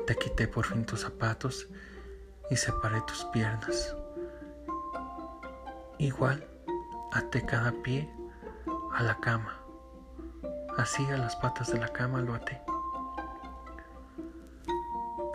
Te 0.05 0.17
quité 0.17 0.49
por 0.49 0.65
fin 0.65 0.85
tus 0.85 0.99
zapatos 0.99 1.69
y 2.49 2.57
separé 2.57 2.99
tus 3.07 3.23
piernas. 3.31 3.95
Igual, 5.97 6.45
até 7.13 7.45
cada 7.45 7.71
pie 7.71 8.13
a 8.93 9.03
la 9.03 9.17
cama. 9.21 9.57
Así 10.77 11.05
a 11.05 11.15
las 11.15 11.37
patas 11.37 11.71
de 11.71 11.79
la 11.79 11.87
cama 11.87 12.19
lo 12.19 12.35
até. 12.35 12.61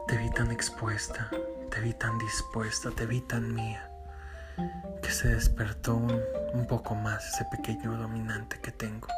Te 0.07 0.19
vi 0.19 0.29
tan 0.33 0.51
expuesta, 0.51 1.31
te 1.71 1.81
vi 1.81 1.95
tan 1.95 2.19
dispuesta, 2.19 2.91
te 2.91 3.07
vi 3.07 3.23
tan 3.23 3.55
mía, 3.55 3.91
que 5.03 5.11
se 5.11 5.29
despertó 5.29 5.95
un, 5.95 6.67
poco 6.69 6.95
más 6.95 7.27
ese 7.27 7.47
pequeño 7.47 7.97
dominante 7.97 8.61
que 8.61 8.71
tengo. 8.71 9.09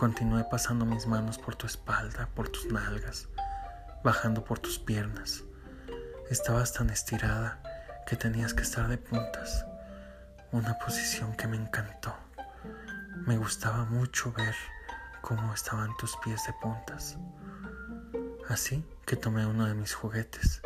Continué 0.00 0.44
pasando 0.44 0.86
mis 0.86 1.06
manos 1.06 1.36
por 1.36 1.56
tu 1.56 1.66
espalda, 1.66 2.26
por 2.34 2.48
tus 2.48 2.64
nalgas, 2.72 3.28
bajando 4.02 4.42
por 4.42 4.58
tus 4.58 4.78
piernas. 4.78 5.44
Estabas 6.30 6.72
tan 6.72 6.88
estirada 6.88 7.60
que 8.06 8.16
tenías 8.16 8.54
que 8.54 8.62
estar 8.62 8.88
de 8.88 8.96
puntas, 8.96 9.66
una 10.52 10.78
posición 10.78 11.36
que 11.36 11.46
me 11.48 11.58
encantó. 11.58 12.14
Me 13.26 13.36
gustaba 13.36 13.84
mucho 13.84 14.32
ver 14.32 14.54
cómo 15.20 15.52
estaban 15.52 15.94
tus 15.98 16.16
pies 16.24 16.46
de 16.46 16.54
puntas. 16.54 17.18
Así 18.48 18.82
que 19.04 19.16
tomé 19.16 19.44
uno 19.44 19.66
de 19.66 19.74
mis 19.74 19.92
juguetes 19.92 20.62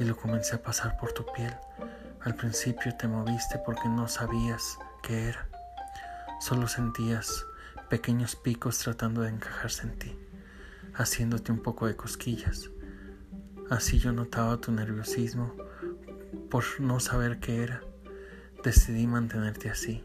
y 0.00 0.04
lo 0.04 0.16
comencé 0.16 0.56
a 0.56 0.62
pasar 0.62 0.96
por 0.96 1.12
tu 1.12 1.26
piel. 1.34 1.54
Al 2.22 2.34
principio 2.34 2.96
te 2.96 3.08
moviste 3.08 3.58
porque 3.58 3.90
no 3.90 4.08
sabías 4.08 4.78
qué 5.02 5.28
era. 5.28 5.46
Solo 6.40 6.66
sentías 6.66 7.44
pequeños 7.94 8.34
picos 8.34 8.80
tratando 8.80 9.22
de 9.22 9.28
encajarse 9.28 9.84
en 9.84 9.96
ti, 9.96 10.18
haciéndote 10.94 11.52
un 11.52 11.60
poco 11.60 11.86
de 11.86 11.94
cosquillas. 11.94 12.68
Así 13.70 14.00
yo 14.00 14.10
notaba 14.10 14.60
tu 14.60 14.72
nerviosismo 14.72 15.54
por 16.50 16.64
no 16.80 16.98
saber 16.98 17.38
qué 17.38 17.62
era. 17.62 17.82
Decidí 18.64 19.06
mantenerte 19.06 19.70
así, 19.70 20.02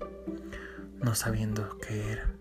no 1.01 1.15
sabiendo 1.15 1.79
qué 1.79 2.12
era 2.12 2.31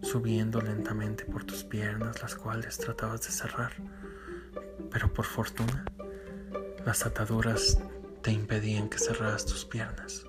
subiendo 0.00 0.62
lentamente 0.62 1.26
por 1.26 1.44
tus 1.44 1.62
piernas, 1.62 2.22
las 2.22 2.34
cuales 2.34 2.78
tratabas 2.78 3.20
de 3.20 3.32
cerrar. 3.32 3.74
Pero 4.90 5.12
por 5.12 5.26
fortuna, 5.26 5.84
las 6.86 7.04
ataduras 7.04 7.78
te 8.22 8.32
impedían 8.32 8.88
que 8.88 8.98
cerraras 8.98 9.44
tus 9.44 9.66
piernas. 9.66 10.24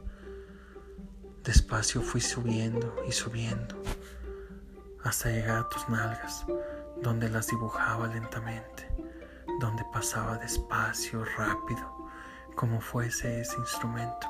Despacio 1.45 2.01
fui 2.01 2.19
subiendo 2.19 2.93
y 3.07 3.13
subiendo 3.13 3.81
hasta 5.03 5.29
llegar 5.29 5.57
a 5.57 5.69
tus 5.69 5.87
nalgas, 5.89 6.45
donde 7.01 7.29
las 7.29 7.47
dibujaba 7.47 8.07
lentamente, 8.07 8.87
donde 9.59 9.83
pasaba 9.91 10.37
despacio, 10.37 11.25
rápido, 11.37 12.09
como 12.55 12.79
fuese 12.81 13.41
ese 13.41 13.57
instrumento, 13.57 14.27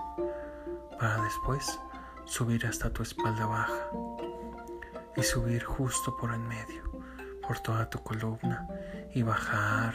para 0.99 1.21
después 1.23 1.79
subir 2.25 2.65
hasta 2.65 2.89
tu 2.89 3.03
espalda 3.03 3.45
baja 3.45 3.89
y 5.15 5.23
subir 5.23 5.63
justo 5.63 6.15
por 6.15 6.33
en 6.33 6.47
medio, 6.47 6.83
por 7.47 7.59
toda 7.59 7.89
tu 7.89 8.01
columna 8.03 8.67
y 9.13 9.23
bajar 9.23 9.93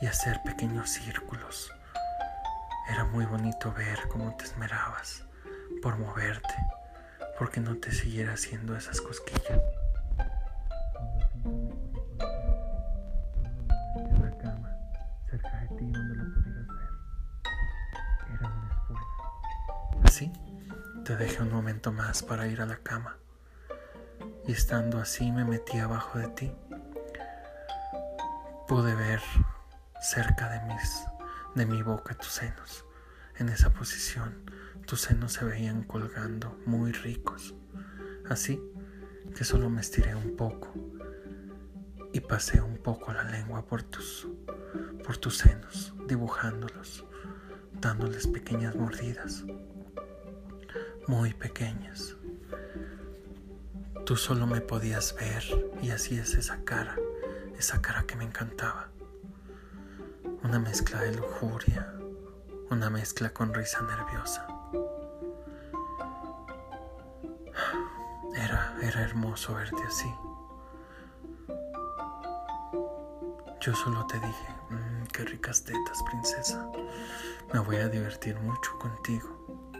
y 0.00 0.06
hacer 0.06 0.42
pequeños 0.44 0.90
círculos. 0.90 1.72
Era 2.90 3.04
muy 3.04 3.24
bonito 3.24 3.72
ver 3.72 4.08
cómo 4.08 4.36
te 4.36 4.44
esmerabas 4.44 5.24
por 5.80 5.96
moverte, 5.96 6.54
porque 7.38 7.60
no 7.60 7.76
te 7.76 7.90
siguiera 7.90 8.34
haciendo 8.34 8.76
esas 8.76 9.00
cosquillas. 9.00 9.60
En 13.96 14.22
la 14.22 14.38
cama, 14.38 14.76
cerca 15.30 15.60
de 15.60 15.68
ti 15.76 15.92
donde 15.92 16.14
lo 16.16 16.34
pudieras 16.34 16.66
ver. 16.68 16.90
Era 18.34 18.48
una 18.48 18.74
espuela. 18.74 19.06
Así, 20.04 20.32
te 21.04 21.16
dejé 21.16 21.42
un 21.42 21.52
momento 21.52 21.92
más 21.92 22.22
para 22.22 22.46
ir 22.46 22.60
a 22.60 22.66
la 22.66 22.76
cama 22.76 23.16
y 24.46 24.52
estando 24.52 24.98
así 24.98 25.30
me 25.30 25.44
metí 25.44 25.78
abajo 25.78 26.18
de 26.18 26.28
ti. 26.28 26.52
Pude 28.66 28.94
ver 28.94 29.20
cerca 30.00 30.48
de 30.48 30.60
mis 30.72 31.04
de 31.54 31.66
mi 31.66 31.82
boca 31.82 32.14
tus 32.14 32.32
senos. 32.32 32.84
En 33.38 33.48
esa 33.48 33.72
posición 33.72 34.50
tus 34.86 35.00
senos 35.02 35.32
se 35.32 35.44
veían 35.44 35.84
colgando 35.84 36.58
muy 36.66 36.92
ricos. 36.92 37.54
Así 38.28 38.60
que 39.36 39.44
solo 39.44 39.70
me 39.70 39.80
estiré 39.80 40.14
un 40.14 40.36
poco 40.36 40.72
y 42.12 42.20
pasé 42.20 42.60
un 42.60 42.76
poco 42.76 43.12
la 43.12 43.24
lengua 43.24 43.64
por 43.64 43.82
tus 43.82 44.28
por 45.04 45.16
tus 45.16 45.38
senos, 45.38 45.92
dibujándolos, 46.06 47.04
dándoles 47.80 48.26
pequeñas 48.26 48.76
mordidas, 48.76 49.44
muy 51.08 51.34
pequeñas. 51.34 52.16
Tú 54.06 54.16
solo 54.16 54.46
me 54.46 54.60
podías 54.60 55.14
ver 55.16 55.42
y 55.82 55.90
así 55.90 56.18
es 56.18 56.34
esa 56.34 56.62
cara, 56.64 56.96
esa 57.58 57.82
cara 57.82 58.04
que 58.04 58.16
me 58.16 58.24
encantaba. 58.24 58.90
Una 60.42 60.58
mezcla 60.58 61.00
de 61.00 61.16
lujuria, 61.16 61.94
una 62.72 62.88
mezcla 62.88 63.30
con 63.30 63.52
risa 63.52 63.82
nerviosa. 63.82 64.46
Era, 68.34 68.74
era 68.80 69.02
hermoso 69.02 69.54
verte 69.54 69.82
así. 69.86 70.12
Yo 73.60 73.74
solo 73.74 74.06
te 74.06 74.18
dije, 74.18 74.54
mmm, 74.70 75.04
qué 75.12 75.24
ricas 75.24 75.62
tetas, 75.64 76.02
princesa. 76.10 76.66
Me 77.52 77.60
voy 77.60 77.76
a 77.76 77.88
divertir 77.88 78.40
mucho 78.40 78.78
contigo. 78.78 79.70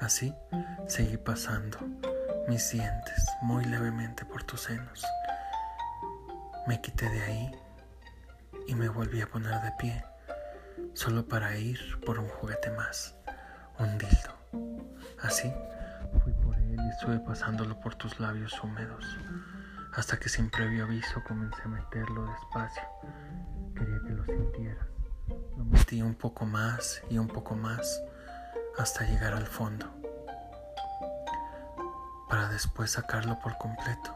Así 0.00 0.34
seguí 0.88 1.16
pasando 1.16 1.78
mis 2.48 2.70
dientes 2.70 3.24
muy 3.40 3.64
levemente 3.64 4.24
por 4.24 4.42
tus 4.42 4.62
senos. 4.62 5.04
Me 6.66 6.80
quité 6.80 7.08
de 7.08 7.22
ahí 7.22 7.50
y 8.66 8.74
me 8.74 8.88
volví 8.88 9.22
a 9.22 9.28
poner 9.28 9.60
de 9.62 9.72
pie, 9.78 10.04
solo 10.96 11.28
para 11.28 11.54
ir 11.58 12.00
por 12.06 12.18
un 12.18 12.26
juguete 12.26 12.70
más, 12.70 13.14
un 13.78 13.98
dildo. 13.98 14.80
Así 15.20 15.52
fui 16.24 16.32
por 16.32 16.56
él 16.56 16.74
y 16.82 16.88
estuve 16.88 17.18
pasándolo 17.18 17.78
por 17.80 17.94
tus 17.94 18.18
labios 18.18 18.58
húmedos, 18.64 19.04
hasta 19.92 20.18
que 20.18 20.30
sin 20.30 20.48
previo 20.48 20.84
aviso 20.84 21.22
comencé 21.28 21.60
a 21.64 21.68
meterlo 21.68 22.24
despacio. 22.24 22.82
Quería 23.74 24.00
que 24.06 24.10
lo 24.14 24.24
sintieras. 24.24 24.86
Lo 25.58 25.64
metí 25.66 26.00
un 26.00 26.14
poco 26.14 26.46
más 26.46 27.02
y 27.10 27.18
un 27.18 27.28
poco 27.28 27.54
más 27.54 28.02
hasta 28.78 29.04
llegar 29.04 29.34
al 29.34 29.46
fondo 29.46 29.92
para 32.28 32.48
después 32.48 32.92
sacarlo 32.92 33.38
por 33.40 33.58
completo 33.58 34.14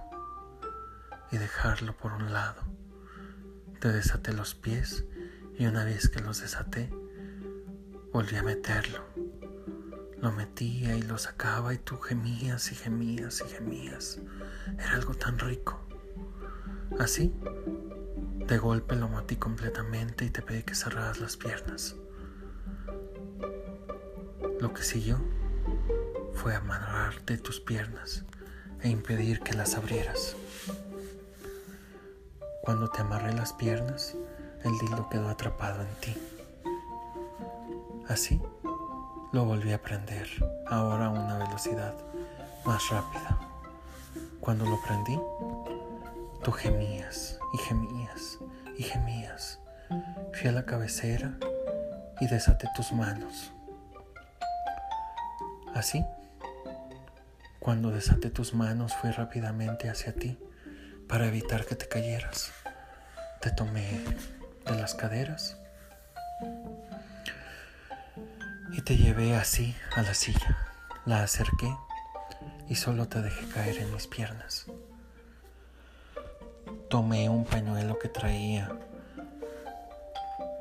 y 1.30 1.36
dejarlo 1.36 1.94
por 1.96 2.12
un 2.12 2.32
lado. 2.32 2.62
Te 3.80 3.92
desaté 3.92 4.32
los 4.32 4.54
pies 4.54 5.04
y 5.60 5.66
una 5.66 5.84
vez 5.84 6.08
que 6.08 6.20
los 6.20 6.40
desaté, 6.40 6.88
volví 8.14 8.34
a 8.34 8.42
meterlo. 8.42 9.04
Lo 10.16 10.32
metía 10.32 10.96
y 10.96 11.02
lo 11.02 11.18
sacaba 11.18 11.74
y 11.74 11.76
tú 11.76 11.98
gemías 11.98 12.72
y 12.72 12.74
gemías 12.74 13.42
y 13.46 13.50
gemías. 13.50 14.20
Era 14.78 14.94
algo 14.94 15.12
tan 15.12 15.38
rico. 15.38 15.78
Así, 16.98 17.34
de 18.46 18.56
golpe 18.56 18.96
lo 18.96 19.10
matí 19.10 19.36
completamente 19.36 20.24
y 20.24 20.30
te 20.30 20.40
pedí 20.40 20.62
que 20.62 20.74
cerraras 20.74 21.20
las 21.20 21.36
piernas. 21.36 21.94
Lo 24.60 24.72
que 24.72 24.82
siguió 24.82 25.20
fue 26.32 26.54
amarrarte 26.54 27.36
tus 27.36 27.60
piernas 27.60 28.24
e 28.80 28.88
impedir 28.88 29.40
que 29.40 29.52
las 29.52 29.74
abrieras. 29.74 30.36
Cuando 32.62 32.88
te 32.88 33.02
amarré 33.02 33.34
las 33.34 33.52
piernas, 33.52 34.16
el 34.64 34.78
dildo 34.78 35.08
quedó 35.08 35.28
atrapado 35.28 35.82
en 35.82 35.94
ti 36.00 36.16
Así 38.10 38.42
lo 39.30 39.44
volví 39.44 39.72
a 39.72 39.80
prender, 39.80 40.28
ahora 40.66 41.06
a 41.06 41.10
una 41.10 41.38
velocidad 41.38 41.94
más 42.64 42.88
rápida. 42.90 43.38
Cuando 44.40 44.64
lo 44.64 44.82
prendí, 44.82 45.16
tú 46.42 46.50
gemías 46.50 47.38
y 47.54 47.58
gemías 47.58 48.38
y 48.76 48.82
gemías. 48.82 49.60
Fui 50.32 50.48
a 50.48 50.52
la 50.52 50.66
cabecera 50.66 51.38
y 52.20 52.26
desaté 52.26 52.68
tus 52.74 52.90
manos. 52.90 53.52
Así, 55.72 56.04
cuando 57.60 57.92
desaté 57.92 58.30
tus 58.30 58.54
manos 58.54 58.92
fui 58.96 59.12
rápidamente 59.12 59.88
hacia 59.88 60.12
ti 60.14 60.36
para 61.08 61.28
evitar 61.28 61.64
que 61.64 61.76
te 61.76 61.86
cayeras. 61.86 62.50
Te 63.40 63.52
tomé 63.52 64.02
las 64.78 64.94
caderas 64.94 65.56
y 68.72 68.82
te 68.82 68.96
llevé 68.96 69.36
así 69.36 69.74
a 69.96 70.02
la 70.02 70.14
silla. 70.14 70.56
La 71.06 71.22
acerqué 71.22 71.74
y 72.68 72.74
solo 72.74 73.08
te 73.08 73.20
dejé 73.20 73.48
caer 73.48 73.78
en 73.78 73.92
mis 73.92 74.06
piernas. 74.06 74.66
Tomé 76.88 77.28
un 77.28 77.44
pañuelo 77.44 77.98
que 77.98 78.08
traía 78.08 78.70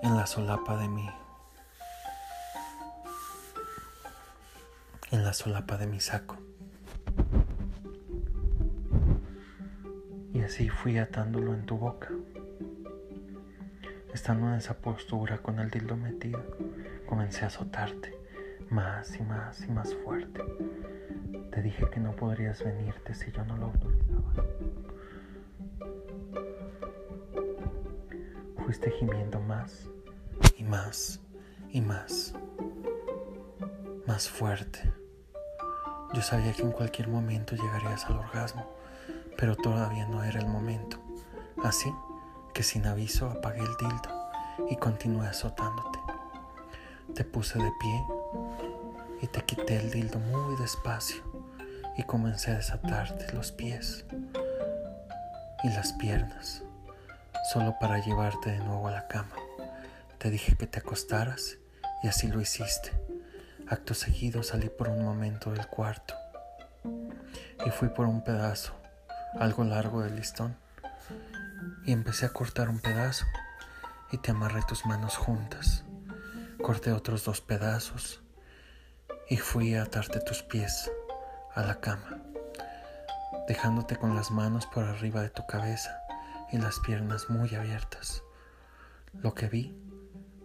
en 0.01 0.15
la 0.15 0.25
solapa 0.25 0.77
de 0.77 0.87
mi 0.87 1.09
en 5.11 5.23
la 5.23 5.33
solapa 5.33 5.77
de 5.77 5.87
mi 5.87 5.99
saco. 5.99 6.37
Y 10.33 10.41
así 10.41 10.69
fui 10.69 10.97
atándolo 10.97 11.53
en 11.53 11.65
tu 11.65 11.77
boca. 11.77 12.09
Estando 14.19 14.49
en 14.49 14.55
esa 14.55 14.73
postura 14.73 15.37
con 15.37 15.59
el 15.59 15.69
dildo 15.69 15.95
metido, 15.95 16.43
comencé 17.05 17.45
a 17.45 17.47
azotarte 17.47 18.13
más 18.69 19.17
y 19.17 19.23
más 19.23 19.61
y 19.61 19.71
más 19.71 19.95
fuerte. 19.95 20.43
Te 21.51 21.61
dije 21.61 21.89
que 21.89 22.01
no 22.01 22.13
podrías 22.17 22.61
venirte 22.61 23.13
si 23.13 23.31
yo 23.31 23.45
no 23.45 23.55
lo 23.55 23.67
autorizaba. 23.67 24.43
Fuiste 28.57 28.91
gimiendo 28.91 29.39
más 29.39 29.89
y 30.57 30.63
más 30.63 31.21
y 31.69 31.79
más, 31.79 32.33
más 34.05 34.27
fuerte. 34.27 34.81
Yo 36.13 36.21
sabía 36.21 36.51
que 36.51 36.63
en 36.63 36.73
cualquier 36.73 37.07
momento 37.07 37.55
llegarías 37.55 38.03
al 38.07 38.17
orgasmo, 38.17 38.69
pero 39.37 39.55
todavía 39.55 40.09
no 40.09 40.25
era 40.25 40.41
el 40.41 40.47
momento. 40.47 40.99
Así 41.63 41.89
que 42.59 42.63
sin 42.63 42.85
aviso 42.87 43.29
apagué 43.29 43.61
el 43.61 43.77
dildo 43.77 44.31
y 44.69 44.75
continué 44.75 45.25
azotándote. 45.27 45.97
Te 47.15 47.23
puse 47.23 47.57
de 47.57 47.71
pie 47.79 48.03
y 49.21 49.27
te 49.27 49.45
quité 49.45 49.77
el 49.77 49.89
dildo 49.89 50.19
muy 50.19 50.57
despacio 50.57 51.23
y 51.95 52.03
comencé 52.03 52.51
a 52.51 52.55
desatarte 52.55 53.31
los 53.31 53.53
pies 53.53 54.03
y 55.63 55.69
las 55.69 55.93
piernas, 55.93 56.63
solo 57.53 57.77
para 57.79 58.03
llevarte 58.03 58.51
de 58.51 58.59
nuevo 58.59 58.89
a 58.89 58.91
la 58.91 59.07
cama. 59.07 59.37
Te 60.17 60.29
dije 60.29 60.57
que 60.57 60.67
te 60.67 60.79
acostaras 60.79 61.59
y 62.03 62.09
así 62.09 62.27
lo 62.27 62.41
hiciste. 62.41 62.91
Acto 63.69 63.93
seguido 63.93 64.43
salí 64.43 64.67
por 64.67 64.89
un 64.89 65.05
momento 65.05 65.53
del 65.53 65.65
cuarto 65.67 66.13
y 67.65 67.69
fui 67.69 67.87
por 67.87 68.05
un 68.05 68.21
pedazo, 68.21 68.73
algo 69.39 69.63
largo 69.63 70.01
del 70.01 70.17
listón 70.17 70.57
y 71.85 71.91
empecé 71.91 72.25
a 72.25 72.33
cortar 72.33 72.69
un 72.69 72.79
pedazo 72.79 73.25
y 74.11 74.17
te 74.17 74.31
amarré 74.31 74.61
tus 74.67 74.85
manos 74.85 75.17
juntas. 75.17 75.83
Corté 76.61 76.91
otros 76.91 77.23
dos 77.23 77.41
pedazos 77.41 78.21
y 79.29 79.37
fui 79.37 79.75
a 79.75 79.83
atarte 79.83 80.19
tus 80.19 80.43
pies 80.43 80.91
a 81.53 81.63
la 81.63 81.79
cama, 81.79 82.21
dejándote 83.47 83.95
con 83.95 84.15
las 84.15 84.31
manos 84.31 84.65
por 84.65 84.83
arriba 84.83 85.21
de 85.21 85.29
tu 85.29 85.45
cabeza 85.45 85.99
y 86.51 86.57
las 86.57 86.79
piernas 86.79 87.29
muy 87.29 87.53
abiertas. 87.55 88.23
Lo 89.13 89.33
que 89.33 89.47
vi 89.47 89.75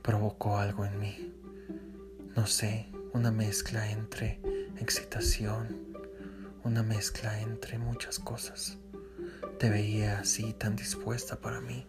provocó 0.03 0.59
algo 0.59 0.85
en 0.85 0.99
mí. 0.99 1.35
No 2.37 2.47
sé, 2.47 2.91
una 3.13 3.31
mezcla 3.31 3.91
entre 3.91 4.41
excitación, 4.79 5.95
una 6.63 6.83
mezcla 6.83 7.41
entre 7.41 7.79
muchas 7.79 8.19
cosas. 8.19 8.79
Te 9.65 9.71
veía 9.71 10.19
así 10.19 10.53
tan 10.53 10.77
dispuesta 10.77 11.37
para 11.37 11.63
mí. 11.63 11.87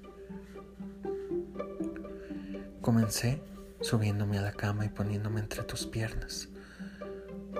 Comencé 2.79 3.43
subiéndome 3.81 4.37
a 4.37 4.43
la 4.43 4.53
cama 4.53 4.85
y 4.85 4.87
poniéndome 4.87 5.41
entre 5.41 5.61
tus 5.63 5.85
piernas. 5.85 6.47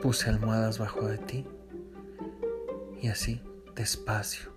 Puse 0.01 0.29
almohadas 0.29 0.79
bajo 0.79 1.05
de 1.05 1.17
ti 1.17 1.45
y 3.01 3.09
así, 3.09 3.41
despacio, 3.75 4.53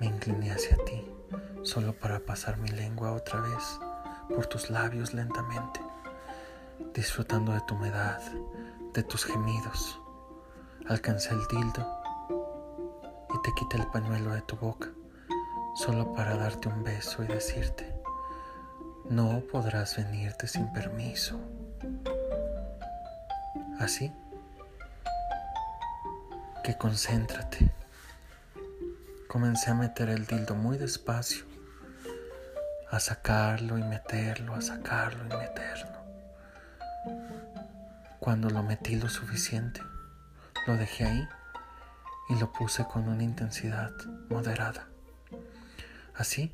me 0.00 0.06
incliné 0.06 0.50
hacia 0.50 0.76
ti, 0.78 1.06
solo 1.62 1.96
para 1.96 2.18
pasar 2.18 2.56
mi 2.56 2.70
lengua 2.70 3.12
otra 3.12 3.40
vez 3.42 3.78
por 4.34 4.46
tus 4.46 4.70
labios 4.70 5.14
lentamente, 5.14 5.78
disfrutando 6.92 7.52
de 7.52 7.60
tu 7.68 7.76
humedad, 7.76 8.20
de 8.92 9.04
tus 9.04 9.24
gemidos. 9.24 10.00
Alcancé 10.88 11.32
el 11.32 11.46
dildo 11.46 11.86
y 12.04 12.05
te 13.46 13.54
quité 13.54 13.76
el 13.76 13.86
pañuelo 13.86 14.34
de 14.34 14.42
tu 14.42 14.56
boca, 14.56 14.88
solo 15.76 16.12
para 16.14 16.36
darte 16.36 16.68
un 16.68 16.82
beso 16.82 17.22
y 17.22 17.28
decirte, 17.28 17.94
no 19.08 19.40
podrás 19.52 19.96
venirte 19.96 20.48
sin 20.48 20.72
permiso. 20.72 21.38
Así 23.78 24.12
que 26.64 26.76
concéntrate. 26.76 27.72
Comencé 29.28 29.70
a 29.70 29.74
meter 29.74 30.08
el 30.08 30.26
dildo 30.26 30.56
muy 30.56 30.76
despacio, 30.76 31.44
a 32.90 32.98
sacarlo 32.98 33.78
y 33.78 33.84
meterlo, 33.84 34.56
a 34.56 34.60
sacarlo 34.60 35.24
y 35.24 35.38
meterlo. 35.38 35.98
Cuando 38.18 38.50
lo 38.50 38.64
metí 38.64 38.96
lo 38.96 39.08
suficiente, 39.08 39.80
lo 40.66 40.76
dejé 40.76 41.04
ahí 41.04 41.28
y 42.28 42.36
lo 42.36 42.52
puse 42.52 42.84
con 42.86 43.08
una 43.08 43.22
intensidad 43.22 43.92
moderada. 44.28 44.88
Así, 46.14 46.52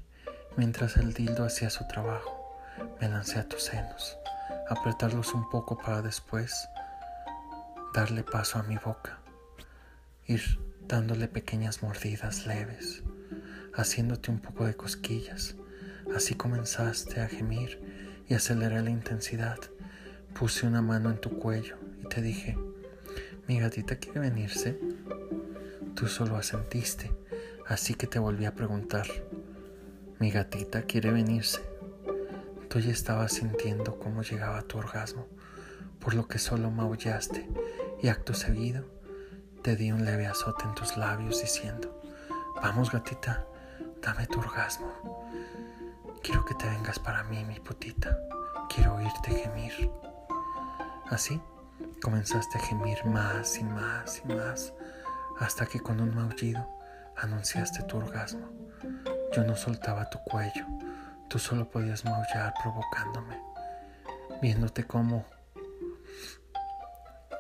mientras 0.56 0.96
el 0.96 1.14
dildo 1.14 1.44
hacía 1.44 1.70
su 1.70 1.86
trabajo, 1.86 2.60
me 3.00 3.08
lancé 3.08 3.38
a 3.38 3.48
tus 3.48 3.64
senos, 3.64 4.18
apretarlos 4.68 5.34
un 5.34 5.48
poco 5.50 5.78
para 5.78 6.02
después 6.02 6.68
darle 7.94 8.22
paso 8.22 8.58
a 8.58 8.62
mi 8.62 8.76
boca, 8.76 9.18
ir 10.26 10.42
dándole 10.88 11.28
pequeñas 11.28 11.82
mordidas 11.82 12.46
leves, 12.46 13.02
haciéndote 13.74 14.30
un 14.30 14.40
poco 14.40 14.66
de 14.66 14.74
cosquillas. 14.74 15.54
Así 16.14 16.34
comenzaste 16.34 17.20
a 17.20 17.28
gemir 17.28 18.24
y 18.28 18.34
aceleré 18.34 18.82
la 18.82 18.90
intensidad. 18.90 19.58
Puse 20.34 20.66
una 20.66 20.82
mano 20.82 21.10
en 21.10 21.20
tu 21.20 21.38
cuello 21.38 21.76
y 22.02 22.08
te 22.08 22.20
dije, 22.20 22.58
mi 23.46 23.60
gatita 23.60 23.96
quiere 23.96 24.20
venirse. 24.20 24.78
Tú 25.94 26.08
solo 26.08 26.36
asentiste, 26.36 27.12
así 27.66 27.94
que 27.94 28.06
te 28.06 28.18
volví 28.18 28.44
a 28.44 28.54
preguntar, 28.54 29.06
mi 30.18 30.30
gatita 30.30 30.82
quiere 30.82 31.10
venirse. 31.10 31.60
Tú 32.68 32.78
ya 32.80 32.90
estabas 32.90 33.32
sintiendo 33.32 33.98
cómo 33.98 34.22
llegaba 34.22 34.62
tu 34.62 34.78
orgasmo, 34.78 35.26
por 36.00 36.14
lo 36.14 36.26
que 36.26 36.38
solo 36.38 36.70
maullaste 36.70 37.48
y 38.02 38.08
acto 38.08 38.34
seguido 38.34 38.84
te 39.62 39.76
di 39.76 39.92
un 39.92 40.04
leve 40.04 40.26
azote 40.26 40.64
en 40.64 40.74
tus 40.74 40.96
labios 40.96 41.40
diciendo, 41.40 42.02
vamos 42.60 42.90
gatita, 42.90 43.46
dame 44.00 44.26
tu 44.26 44.40
orgasmo. 44.40 45.28
Quiero 46.22 46.44
que 46.44 46.54
te 46.54 46.68
vengas 46.68 46.98
para 46.98 47.22
mí, 47.24 47.44
mi 47.44 47.60
putita. 47.60 48.18
Quiero 48.68 48.96
oírte 48.96 49.30
gemir. 49.30 49.90
Así 51.10 51.40
comenzaste 52.00 52.58
a 52.58 52.60
gemir 52.62 53.04
más 53.04 53.58
y 53.58 53.64
más 53.64 54.22
y 54.24 54.28
más 54.28 54.72
hasta 55.40 55.66
que 55.66 55.80
con 55.80 56.00
un 56.00 56.14
maullido 56.14 56.66
anunciaste 57.16 57.82
tu 57.84 57.98
orgasmo. 57.98 58.48
Yo 59.34 59.44
no 59.44 59.56
soltaba 59.56 60.10
tu 60.10 60.18
cuello, 60.24 60.66
tú 61.28 61.38
solo 61.38 61.70
podías 61.70 62.04
maullar 62.04 62.54
provocándome, 62.62 63.40
viéndote 64.40 64.84
como 64.84 65.24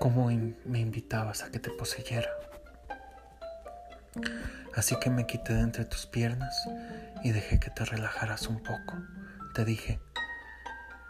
cómo 0.00 0.26
me 0.64 0.80
invitabas 0.80 1.42
a 1.42 1.50
que 1.50 1.58
te 1.58 1.70
poseyera. 1.70 2.28
Así 4.74 4.96
que 4.98 5.10
me 5.10 5.26
quité 5.26 5.54
de 5.54 5.60
entre 5.60 5.84
tus 5.84 6.06
piernas 6.06 6.54
y 7.22 7.30
dejé 7.30 7.60
que 7.60 7.70
te 7.70 7.84
relajaras 7.84 8.48
un 8.48 8.62
poco. 8.62 8.94
Te 9.54 9.64
dije, 9.64 10.00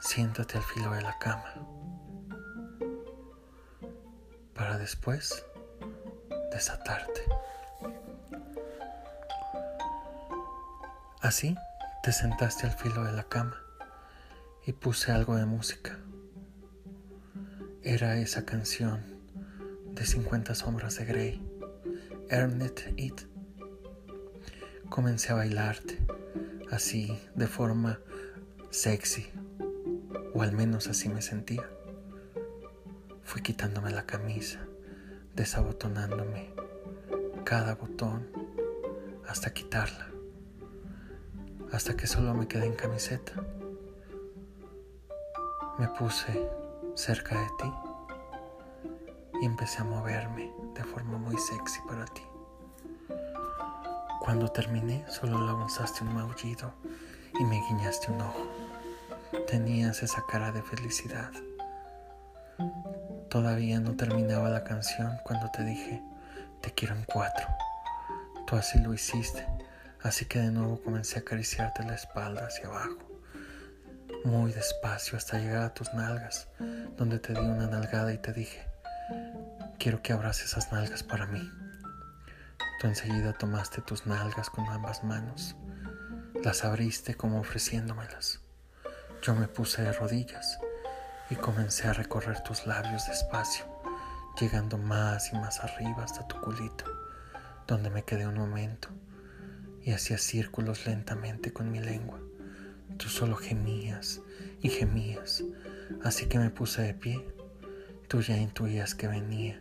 siéntate 0.01 0.59
al 0.59 0.65
filo 0.65 0.93
de 0.93 1.03
la 1.03 1.17
cama. 1.19 1.55
Para 4.55 4.79
después 4.79 5.45
desatarte. 6.53 7.23
Así 11.21 11.57
te 12.03 12.13
sentaste 12.13 12.67
al 12.67 12.73
filo 12.73 13.05
de 13.05 13.13
la 13.13 13.25
cama 13.25 13.57
y 14.67 14.73
puse 14.73 15.13
algo 15.13 15.37
de 15.37 15.45
música 15.45 15.99
Era 17.83 18.19
esa 18.19 18.45
canción 18.45 19.01
de 19.93 20.05
50 20.05 20.55
sombras 20.55 20.97
de 20.97 21.05
Grey, 21.05 21.43
Earn 22.29 22.63
It. 22.97 23.23
Comencé 24.89 25.33
a 25.33 25.37
bailarte, 25.37 25.99
así, 26.71 27.19
de 27.35 27.47
forma 27.47 27.99
sexy, 28.71 29.31
o 30.33 30.43
al 30.43 30.53
menos 30.53 30.87
así 30.89 31.09
me 31.09 31.23
sentía. 31.23 31.69
Fui 33.23 33.43
quitándome 33.43 33.91
la 33.91 34.07
camisa, 34.07 34.67
desabotonándome 35.35 36.53
cada 37.45 37.75
botón 37.75 38.29
hasta 39.29 39.53
quitarla, 39.53 40.09
hasta 41.73 41.97
que 41.97 42.07
solo 42.07 42.35
me 42.35 42.49
quedé 42.49 42.67
en 42.67 42.75
camiseta. 42.75 43.33
Me 45.79 45.89
puse 45.89 46.49
cerca 46.95 47.41
de 47.41 47.47
ti 47.59 47.73
y 49.41 49.47
empecé 49.47 49.81
a 49.81 49.85
moverme 49.85 50.53
de 50.75 50.85
forma 50.85 51.19
muy 51.19 51.37
sexy 51.39 51.81
para 51.89 52.05
ti. 52.07 52.23
Cuando 54.21 54.49
terminé, 54.49 55.05
solo 55.09 55.45
lanzaste 55.45 56.05
un 56.05 56.15
maullido 56.15 56.73
y 57.39 57.45
me 57.45 57.61
guiñaste 57.69 58.13
un 58.13 58.21
ojo. 58.21 58.47
Tenías 59.49 60.03
esa 60.03 60.25
cara 60.27 60.53
de 60.53 60.63
felicidad. 60.63 61.33
Todavía 63.33 63.81
no 63.81 63.97
terminaba 63.97 64.51
la 64.51 64.63
canción 64.63 65.19
cuando 65.25 65.51
te 65.51 65.65
dije, 65.65 66.03
te 66.61 66.71
quiero 66.75 66.95
en 66.95 67.05
cuatro. 67.05 67.49
Tú 68.47 68.57
así 68.57 68.79
lo 68.79 68.93
hiciste, 68.93 69.47
así 70.03 70.27
que 70.27 70.39
de 70.39 70.51
nuevo 70.51 70.83
comencé 70.83 71.17
a 71.17 71.23
acariciarte 71.23 71.83
la 71.85 71.95
espalda 71.95 72.47
hacia 72.47 72.67
abajo, 72.67 72.99
muy 74.27 74.53
despacio 74.53 75.17
hasta 75.17 75.39
llegar 75.39 75.63
a 75.63 75.73
tus 75.73 75.95
nalgas, 75.95 76.49
donde 76.99 77.19
te 77.19 77.33
di 77.33 77.41
una 77.41 77.69
nalgada 77.69 78.13
y 78.13 78.19
te 78.19 78.35
dije, 78.35 78.67
quiero 79.79 80.03
que 80.03 80.13
abras 80.13 80.43
esas 80.43 80.71
nalgas 80.71 81.03
para 81.03 81.27
mí. 81.27 81.51
Tú 82.81 82.87
enseguida 82.87 83.33
tomaste 83.33 83.81
tus 83.81 84.07
nalgas 84.07 84.51
con 84.51 84.67
ambas 84.67 85.05
manos, 85.05 85.57
las 86.45 86.65
abriste 86.65 87.15
como 87.15 87.41
ofreciéndomelas. 87.41 88.41
Yo 89.23 89.35
me 89.35 89.49
puse 89.49 89.81
de 89.81 89.93
rodillas 89.93 90.59
y 91.33 91.37
comencé 91.37 91.89
a 91.89 91.95
recorrer 91.95 92.43
tus 92.43 92.67
labios 92.67 93.07
despacio, 93.07 93.65
llegando 94.39 94.77
más 94.77 95.33
y 95.33 95.37
más 95.37 95.61
arriba 95.61 96.05
hasta 96.05 96.29
tu 96.29 96.39
culito, 96.43 96.85
donde 97.67 97.89
me 97.89 98.05
quedé 98.05 98.27
un 98.27 98.35
momento 98.35 98.89
y 99.83 99.93
hacía 99.93 100.19
círculos 100.19 100.87
lentamente 100.87 101.51
con 101.51 101.71
mi 101.71 101.81
lengua. 101.81 102.21
Tú 102.99 103.09
solo 103.09 103.37
gemías 103.37 104.21
y 104.61 104.69
gemías, 104.69 105.43
así 106.05 106.27
que 106.27 106.39
me 106.39 106.51
puse 106.51 106.83
de 106.83 106.93
pie. 106.93 107.27
Tú 108.09 108.21
ya 108.21 108.37
intuías 108.37 108.95
que 108.95 109.09
venía, 109.09 109.59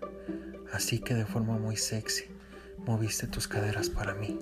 así 0.74 1.00
que 1.00 1.14
de 1.14 1.26
forma 1.26 1.58
muy 1.58 1.78
sexy 1.78 2.26
moviste 2.80 3.28
tus 3.28 3.48
caderas 3.48 3.90
para 3.90 4.14
mí. 4.14 4.38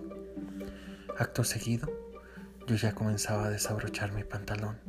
Acto 1.16 1.44
seguido, 1.44 1.92
yo 2.66 2.76
ya 2.76 2.96
comenzaba 2.96 3.46
a 3.46 3.50
desabrochar 3.52 4.14
mi 4.14 4.24
pantalón 4.24 4.89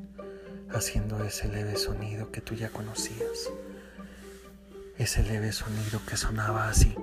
haciendo 0.73 1.23
ese 1.25 1.49
leve 1.49 1.77
sonido 1.77 2.31
que 2.31 2.41
tú 2.41 2.55
ya 2.55 2.71
conocías. 2.71 3.51
Ese 4.99 5.23
leve 5.23 5.53
sonido 5.53 6.01
que 6.07 6.17
sonaba 6.17 6.69
así. 6.69 6.95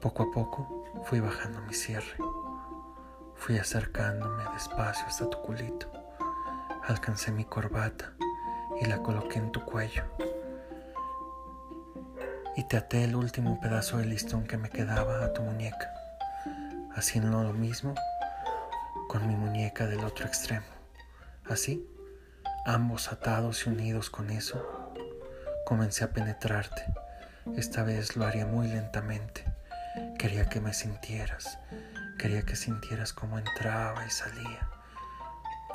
Poco 0.00 0.22
a 0.24 0.32
poco 0.32 1.02
fui 1.04 1.20
bajando 1.20 1.60
mi 1.62 1.74
cierre. 1.74 2.16
Fui 3.36 3.58
acercándome 3.58 4.44
despacio 4.52 5.06
hasta 5.06 5.28
tu 5.28 5.40
culito. 5.42 5.90
Alcancé 6.86 7.32
mi 7.32 7.44
corbata 7.44 8.12
y 8.80 8.86
la 8.86 9.02
coloqué 9.02 9.38
en 9.38 9.50
tu 9.50 9.64
cuello. 9.64 10.04
Y 12.56 12.68
te 12.68 12.76
até 12.76 13.04
el 13.04 13.16
último 13.16 13.60
pedazo 13.60 13.98
de 13.98 14.06
listón 14.06 14.44
que 14.44 14.56
me 14.56 14.70
quedaba 14.70 15.24
a 15.24 15.32
tu 15.32 15.42
muñeca 15.42 16.03
haciendo 16.94 17.42
lo 17.42 17.52
mismo 17.52 17.94
con 19.08 19.26
mi 19.26 19.34
muñeca 19.34 19.86
del 19.86 20.04
otro 20.04 20.26
extremo. 20.26 20.66
Así, 21.44 21.86
ambos 22.64 23.12
atados 23.12 23.66
y 23.66 23.70
unidos 23.70 24.10
con 24.10 24.30
eso, 24.30 24.92
comencé 25.66 26.04
a 26.04 26.12
penetrarte. 26.12 26.84
Esta 27.56 27.82
vez 27.82 28.16
lo 28.16 28.24
haría 28.24 28.46
muy 28.46 28.68
lentamente. 28.68 29.44
Quería 30.18 30.48
que 30.48 30.60
me 30.60 30.72
sintieras, 30.72 31.58
quería 32.18 32.42
que 32.42 32.56
sintieras 32.56 33.12
cómo 33.12 33.38
entraba 33.38 34.06
y 34.06 34.10
salía, 34.10 34.68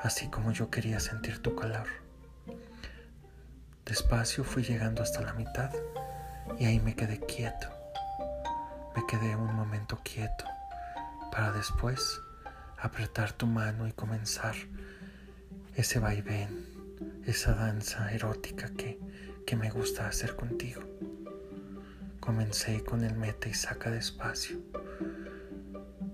así 0.02 0.28
como 0.30 0.52
yo 0.52 0.70
quería 0.70 1.00
sentir 1.00 1.42
tu 1.42 1.56
calor. 1.56 1.88
Despacio 3.86 4.44
fui 4.44 4.64
llegando 4.64 5.04
hasta 5.04 5.22
la 5.22 5.34
mitad 5.34 5.72
y 6.58 6.66
ahí 6.66 6.80
me 6.80 6.96
quedé 6.96 7.20
quieto. 7.20 7.68
Me 8.96 9.06
quedé 9.08 9.36
un 9.36 9.54
momento 9.56 10.00
quieto 10.04 10.46
para 11.40 11.54
después 11.54 12.22
apretar 12.78 13.32
tu 13.32 13.48
mano 13.48 13.88
y 13.88 13.94
comenzar 13.94 14.56
ese 15.74 15.98
vaivén, 15.98 16.66
esa 17.26 17.54
danza 17.54 18.12
erótica 18.12 18.70
que, 18.74 19.00
que 19.46 19.56
me 19.56 19.72
gusta 19.72 20.06
hacer 20.06 20.36
contigo. 20.36 20.82
Comencé 22.20 22.84
con 22.84 23.06
el 23.06 23.16
mete 23.16 23.48
y 23.48 23.54
saca 23.54 23.90
despacio. 23.90 24.58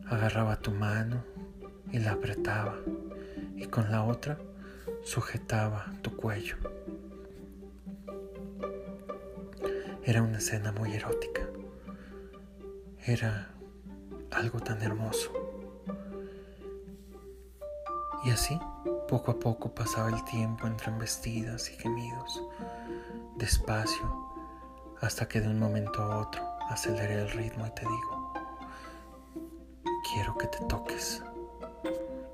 Agarraba 0.05 0.59
tu 0.59 0.69
mano 0.69 1.25
y 1.91 1.97
la 1.97 2.11
apretaba 2.11 2.75
y 3.55 3.65
con 3.65 3.89
la 3.89 4.03
otra 4.03 4.37
sujetaba 5.03 5.91
tu 6.03 6.15
cuello. 6.15 6.57
Era 10.03 10.21
una 10.21 10.37
escena 10.37 10.71
muy 10.71 10.93
erótica. 10.93 11.41
Era 13.07 13.54
algo 14.31 14.59
tan 14.59 14.81
hermoso. 14.81 15.31
Y 18.23 18.31
así, 18.31 18.59
poco 19.07 19.31
a 19.31 19.39
poco 19.39 19.73
pasaba 19.73 20.09
el 20.09 20.23
tiempo 20.25 20.65
entre 20.65 20.91
embestidas 20.91 21.69
y 21.69 21.73
gemidos, 21.75 22.41
despacio, 23.37 24.25
hasta 25.01 25.27
que 25.27 25.41
de 25.41 25.47
un 25.47 25.59
momento 25.59 26.01
a 26.01 26.19
otro 26.19 26.41
aceleré 26.69 27.21
el 27.21 27.29
ritmo 27.29 27.67
y 27.67 27.71
te 27.71 27.81
digo, 27.81 28.33
quiero 30.11 30.35
que 30.37 30.47
te 30.47 30.57
toques, 30.65 31.21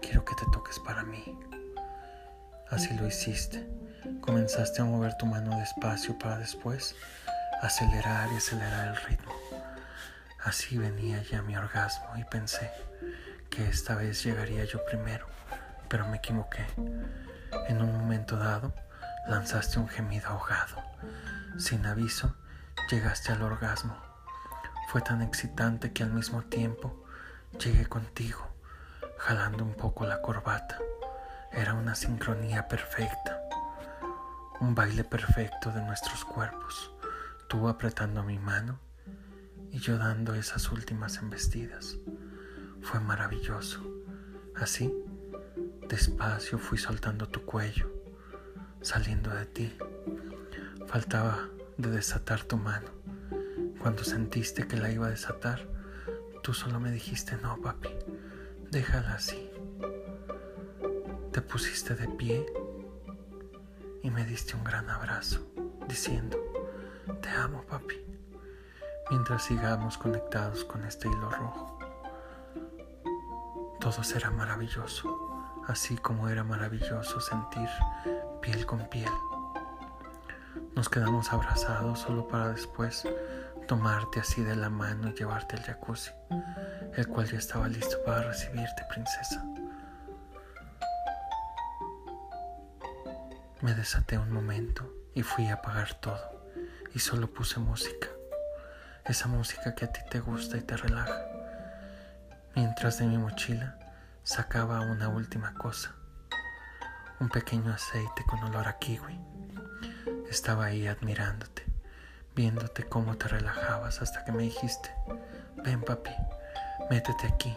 quiero 0.01 0.23
que 0.23 0.35
te 0.35 0.45
toques 0.53 0.79
para 0.79 1.03
mí. 1.03 1.37
Así 2.69 2.93
lo 2.93 3.05
hiciste, 3.05 3.67
comenzaste 4.21 4.81
a 4.81 4.85
mover 4.85 5.17
tu 5.17 5.25
mano 5.25 5.59
despacio 5.59 6.17
para 6.17 6.37
después 6.37 6.95
acelerar 7.61 8.31
y 8.31 8.37
acelerar 8.37 8.87
el 8.87 8.95
ritmo. 9.07 9.40
Así 10.43 10.79
venía 10.79 11.21
ya 11.21 11.43
mi 11.43 11.55
orgasmo 11.55 12.17
y 12.17 12.23
pensé 12.23 12.71
que 13.51 13.67
esta 13.69 13.93
vez 13.93 14.23
llegaría 14.23 14.63
yo 14.65 14.83
primero, 14.85 15.27
pero 15.87 16.07
me 16.07 16.17
equivoqué. 16.17 16.65
En 17.67 17.79
un 17.79 17.95
momento 17.95 18.37
dado, 18.37 18.73
lanzaste 19.27 19.77
un 19.77 19.87
gemido 19.87 20.29
ahogado. 20.29 20.77
Sin 21.59 21.85
aviso, 21.85 22.35
llegaste 22.89 23.31
al 23.31 23.43
orgasmo. 23.43 23.95
Fue 24.89 25.01
tan 25.01 25.21
excitante 25.21 25.93
que 25.93 26.01
al 26.01 26.11
mismo 26.11 26.41
tiempo 26.41 27.05
llegué 27.59 27.85
contigo, 27.85 28.47
jalando 29.19 29.63
un 29.63 29.75
poco 29.75 30.07
la 30.07 30.23
corbata. 30.23 30.79
Era 31.51 31.75
una 31.75 31.93
sincronía 31.93 32.67
perfecta, 32.67 33.39
un 34.59 34.73
baile 34.73 35.03
perfecto 35.03 35.71
de 35.71 35.81
nuestros 35.81 36.25
cuerpos. 36.25 36.91
Tú 37.47 37.69
apretando 37.69 38.23
mi 38.23 38.39
mano 38.39 38.79
y 39.71 39.79
yo 39.79 39.97
dando 39.97 40.35
esas 40.35 40.71
últimas 40.71 41.17
embestidas. 41.17 41.97
Fue 42.81 42.99
maravilloso. 42.99 43.81
Así, 44.55 44.93
despacio 45.87 46.59
fui 46.59 46.77
soltando 46.77 47.27
tu 47.29 47.43
cuello, 47.45 47.89
saliendo 48.81 49.29
de 49.29 49.45
ti. 49.45 49.77
Faltaba 50.87 51.49
de 51.77 51.89
desatar 51.89 52.43
tu 52.43 52.57
mano. 52.57 52.89
Cuando 53.79 54.03
sentiste 54.03 54.67
que 54.67 54.77
la 54.77 54.91
iba 54.91 55.07
a 55.07 55.11
desatar, 55.11 55.67
tú 56.43 56.53
solo 56.53 56.79
me 56.79 56.91
dijiste, 56.91 57.37
no, 57.41 57.59
papi, 57.61 57.89
déjala 58.69 59.13
así. 59.13 59.49
Te 61.31 61.41
pusiste 61.41 61.95
de 61.95 62.09
pie 62.09 62.45
y 64.03 64.11
me 64.11 64.25
diste 64.25 64.55
un 64.55 64.65
gran 64.65 64.89
abrazo, 64.89 65.49
diciendo, 65.87 66.37
te 67.21 67.29
amo, 67.29 67.63
papi 67.65 68.10
mientras 69.11 69.43
sigamos 69.43 69.97
conectados 69.97 70.63
con 70.63 70.85
este 70.85 71.09
hilo 71.09 71.29
rojo. 71.29 71.77
Todo 73.81 74.03
será 74.05 74.31
maravilloso, 74.31 75.63
así 75.67 75.97
como 75.97 76.29
era 76.29 76.45
maravilloso 76.45 77.19
sentir 77.19 77.67
piel 78.41 78.65
con 78.65 78.87
piel. 78.87 79.11
Nos 80.75 80.87
quedamos 80.87 81.33
abrazados 81.33 81.99
solo 81.99 82.29
para 82.29 82.53
después 82.53 83.05
tomarte 83.67 84.21
así 84.21 84.43
de 84.43 84.55
la 84.55 84.69
mano 84.69 85.09
y 85.09 85.13
llevarte 85.13 85.57
al 85.57 85.63
jacuzzi, 85.63 86.11
el 86.95 87.05
cual 87.09 87.27
ya 87.27 87.37
estaba 87.37 87.67
listo 87.67 87.97
para 88.05 88.23
recibirte, 88.23 88.85
princesa. 88.89 89.43
Me 93.59 93.73
desaté 93.73 94.17
un 94.17 94.31
momento 94.31 94.89
y 95.13 95.21
fui 95.21 95.47
a 95.47 95.55
apagar 95.55 95.95
todo 95.95 96.47
y 96.95 96.99
solo 96.99 97.27
puse 97.27 97.59
música. 97.59 98.07
Esa 99.05 99.27
música 99.27 99.73
que 99.73 99.85
a 99.85 99.91
ti 99.91 99.99
te 100.09 100.19
gusta 100.19 100.57
y 100.57 100.61
te 100.61 100.77
relaja. 100.77 101.25
Mientras 102.55 102.99
de 102.99 103.07
mi 103.07 103.17
mochila 103.17 103.77
sacaba 104.23 104.81
una 104.81 105.09
última 105.09 105.55
cosa. 105.55 105.95
Un 107.19 107.29
pequeño 107.29 107.73
aceite 107.73 108.23
con 108.29 108.43
olor 108.43 108.67
a 108.67 108.77
kiwi. 108.77 109.19
Estaba 110.29 110.65
ahí 110.65 110.87
admirándote, 110.87 111.65
viéndote 112.35 112.87
cómo 112.87 113.17
te 113.17 113.27
relajabas 113.27 114.01
hasta 114.01 114.23
que 114.23 114.31
me 114.31 114.43
dijiste, 114.43 114.93
ven 115.63 115.81
papi, 115.81 116.11
métete 116.89 117.27
aquí. 117.27 117.53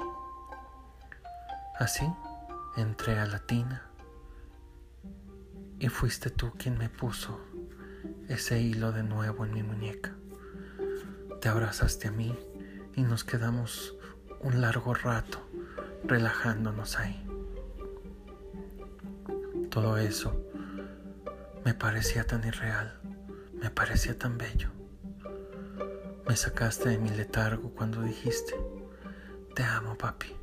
Así 1.78 2.10
entré 2.76 3.18
a 3.18 3.26
la 3.26 3.40
tina 3.40 3.82
y 5.78 5.88
fuiste 5.88 6.30
tú 6.30 6.52
quien 6.56 6.78
me 6.78 6.88
puso 6.88 7.38
ese 8.28 8.60
hilo 8.60 8.92
de 8.92 9.02
nuevo 9.02 9.44
en 9.44 9.52
mi 9.52 9.62
muñeca. 9.62 10.14
Te 11.44 11.50
abrazaste 11.50 12.08
a 12.08 12.10
mí 12.10 12.34
y 12.96 13.02
nos 13.02 13.22
quedamos 13.22 13.94
un 14.40 14.62
largo 14.62 14.94
rato 14.94 15.46
relajándonos 16.02 16.98
ahí. 16.98 17.22
Todo 19.68 19.98
eso 19.98 20.34
me 21.62 21.74
parecía 21.74 22.26
tan 22.26 22.44
irreal, 22.44 22.98
me 23.60 23.68
parecía 23.68 24.18
tan 24.18 24.38
bello. 24.38 24.70
Me 26.26 26.34
sacaste 26.34 26.88
de 26.88 26.96
mi 26.96 27.10
letargo 27.10 27.72
cuando 27.74 28.00
dijiste, 28.00 28.54
te 29.54 29.64
amo 29.64 29.98
papi. 29.98 30.34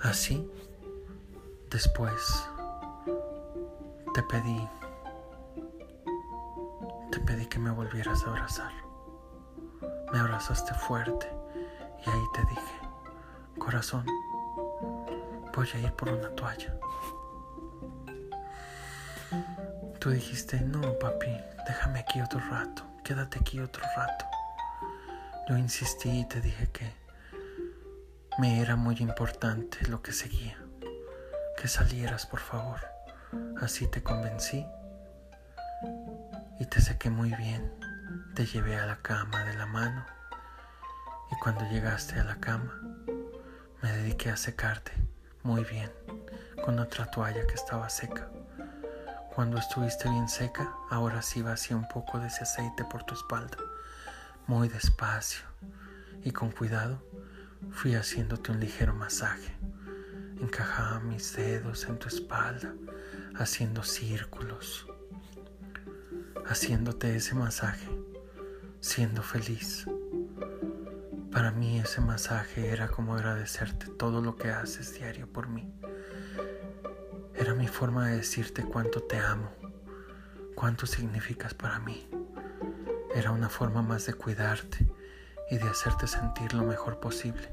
Así, 0.00 0.50
después, 1.70 2.48
te 4.14 4.22
pedí, 4.22 4.66
te 7.18 7.24
pedí 7.24 7.46
que 7.46 7.58
me 7.58 7.72
volvieras 7.72 8.22
a 8.24 8.30
abrazar. 8.30 8.70
Me 10.12 10.20
abrazaste 10.20 10.72
fuerte 10.74 11.26
y 12.06 12.08
ahí 12.08 12.24
te 12.32 12.40
dije, 12.42 12.78
corazón, 13.58 14.06
voy 15.52 15.68
a 15.74 15.78
ir 15.78 15.92
por 15.94 16.10
una 16.10 16.28
toalla. 16.36 16.78
Tú 19.98 20.10
dijiste, 20.10 20.60
no, 20.60 20.96
papi, 21.00 21.36
déjame 21.66 21.98
aquí 22.00 22.20
otro 22.20 22.38
rato, 22.38 22.84
quédate 23.02 23.40
aquí 23.40 23.58
otro 23.58 23.82
rato. 23.96 24.24
Yo 25.48 25.56
insistí 25.56 26.20
y 26.20 26.24
te 26.24 26.40
dije 26.40 26.68
que 26.70 26.88
me 28.38 28.60
era 28.60 28.76
muy 28.76 28.94
importante 28.98 29.84
lo 29.88 30.02
que 30.02 30.12
seguía, 30.12 30.56
que 31.60 31.66
salieras, 31.66 32.26
por 32.26 32.38
favor. 32.38 32.78
Así 33.60 33.88
te 33.88 34.04
convencí 34.04 34.64
y 36.60 36.66
te 36.66 36.80
sequé 36.80 37.10
muy 37.10 37.34
bien. 37.34 37.72
Te 38.34 38.46
llevé 38.46 38.76
a 38.76 38.86
la 38.86 38.96
cama 39.02 39.44
de 39.44 39.54
la 39.54 39.66
mano 39.66 40.04
y 41.30 41.34
cuando 41.36 41.68
llegaste 41.70 42.18
a 42.18 42.24
la 42.24 42.40
cama 42.40 42.80
me 43.82 43.92
dediqué 43.92 44.30
a 44.30 44.36
secarte 44.36 44.92
muy 45.42 45.64
bien 45.64 45.90
con 46.64 46.78
otra 46.78 47.10
toalla 47.10 47.46
que 47.46 47.54
estaba 47.54 47.88
seca. 47.88 48.28
Cuando 49.34 49.58
estuviste 49.58 50.08
bien 50.08 50.28
seca, 50.28 50.72
ahora 50.90 51.22
sí 51.22 51.42
vacía 51.42 51.76
un 51.76 51.86
poco 51.86 52.18
de 52.18 52.26
ese 52.26 52.42
aceite 52.42 52.84
por 52.84 53.04
tu 53.04 53.14
espalda, 53.14 53.56
muy 54.46 54.68
despacio 54.68 55.44
y 56.24 56.32
con 56.32 56.50
cuidado 56.50 57.00
fui 57.70 57.94
haciéndote 57.94 58.50
un 58.50 58.58
ligero 58.58 58.94
masaje. 58.94 59.54
Encajaba 60.40 61.00
mis 61.00 61.36
dedos 61.36 61.84
en 61.84 61.98
tu 61.98 62.08
espalda, 62.08 62.72
haciendo 63.36 63.82
círculos, 63.84 64.87
haciéndote 66.48 67.14
ese 67.14 67.34
masaje, 67.34 67.88
siendo 68.80 69.22
feliz. 69.22 69.86
Para 71.30 71.50
mí 71.50 71.78
ese 71.78 72.00
masaje 72.00 72.70
era 72.70 72.88
como 72.88 73.14
agradecerte 73.14 73.86
todo 73.86 74.22
lo 74.22 74.36
que 74.36 74.50
haces 74.50 74.94
diario 74.94 75.30
por 75.30 75.48
mí. 75.48 75.70
Era 77.34 77.54
mi 77.54 77.68
forma 77.68 78.08
de 78.08 78.16
decirte 78.16 78.64
cuánto 78.64 79.02
te 79.02 79.18
amo, 79.18 79.52
cuánto 80.54 80.86
significas 80.86 81.52
para 81.52 81.78
mí. 81.80 82.08
Era 83.14 83.30
una 83.30 83.50
forma 83.50 83.82
más 83.82 84.06
de 84.06 84.14
cuidarte 84.14 84.90
y 85.50 85.58
de 85.58 85.68
hacerte 85.68 86.06
sentir 86.06 86.54
lo 86.54 86.64
mejor 86.64 86.98
posible. 86.98 87.52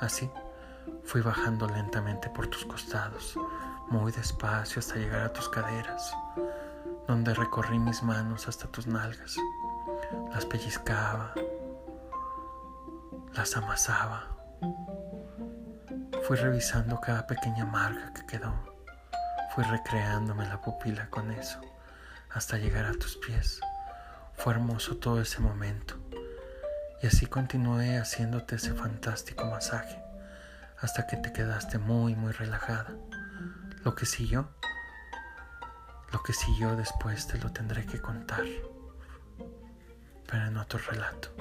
Así 0.00 0.30
fui 1.04 1.20
bajando 1.20 1.68
lentamente 1.68 2.30
por 2.30 2.46
tus 2.46 2.64
costados, 2.64 3.38
muy 3.90 4.12
despacio 4.12 4.80
hasta 4.80 4.96
llegar 4.96 5.20
a 5.20 5.32
tus 5.32 5.48
caderas, 5.48 6.14
donde 7.08 7.34
recorrí 7.34 7.78
mis 7.78 8.02
manos 8.02 8.48
hasta 8.48 8.66
tus 8.68 8.86
nalgas. 8.86 9.36
Las 10.32 10.44
pellizcaba, 10.46 11.34
las 13.32 13.56
amasaba. 13.56 14.28
Fui 16.26 16.36
revisando 16.36 17.00
cada 17.00 17.26
pequeña 17.26 17.66
marca 17.66 18.12
que 18.14 18.26
quedó 18.26 18.74
Fui 19.54 19.62
recreándome 19.62 20.48
la 20.48 20.60
pupila 20.60 21.08
con 21.10 21.30
eso 21.30 21.60
hasta 22.30 22.58
llegar 22.58 22.86
a 22.86 22.92
tus 22.92 23.16
pies. 23.16 23.60
Fue 24.32 24.52
hermoso 24.52 24.96
todo 24.96 25.20
ese 25.20 25.38
momento. 25.38 25.94
Y 27.00 27.06
así 27.06 27.26
continué 27.26 27.96
haciéndote 27.98 28.56
ese 28.56 28.74
fantástico 28.74 29.44
masaje 29.44 30.02
hasta 30.80 31.06
que 31.06 31.16
te 31.18 31.32
quedaste 31.32 31.78
muy, 31.78 32.16
muy 32.16 32.32
relajada. 32.32 32.96
Lo 33.84 33.94
que 33.94 34.06
siguió, 34.06 34.48
lo 36.14 36.22
que 36.22 36.32
siguió 36.32 36.76
después 36.76 37.26
te 37.26 37.38
lo 37.38 37.50
tendré 37.50 37.84
que 37.84 38.00
contar, 38.00 38.44
pero 40.30 40.46
en 40.46 40.56
otro 40.56 40.78
relato. 40.78 41.34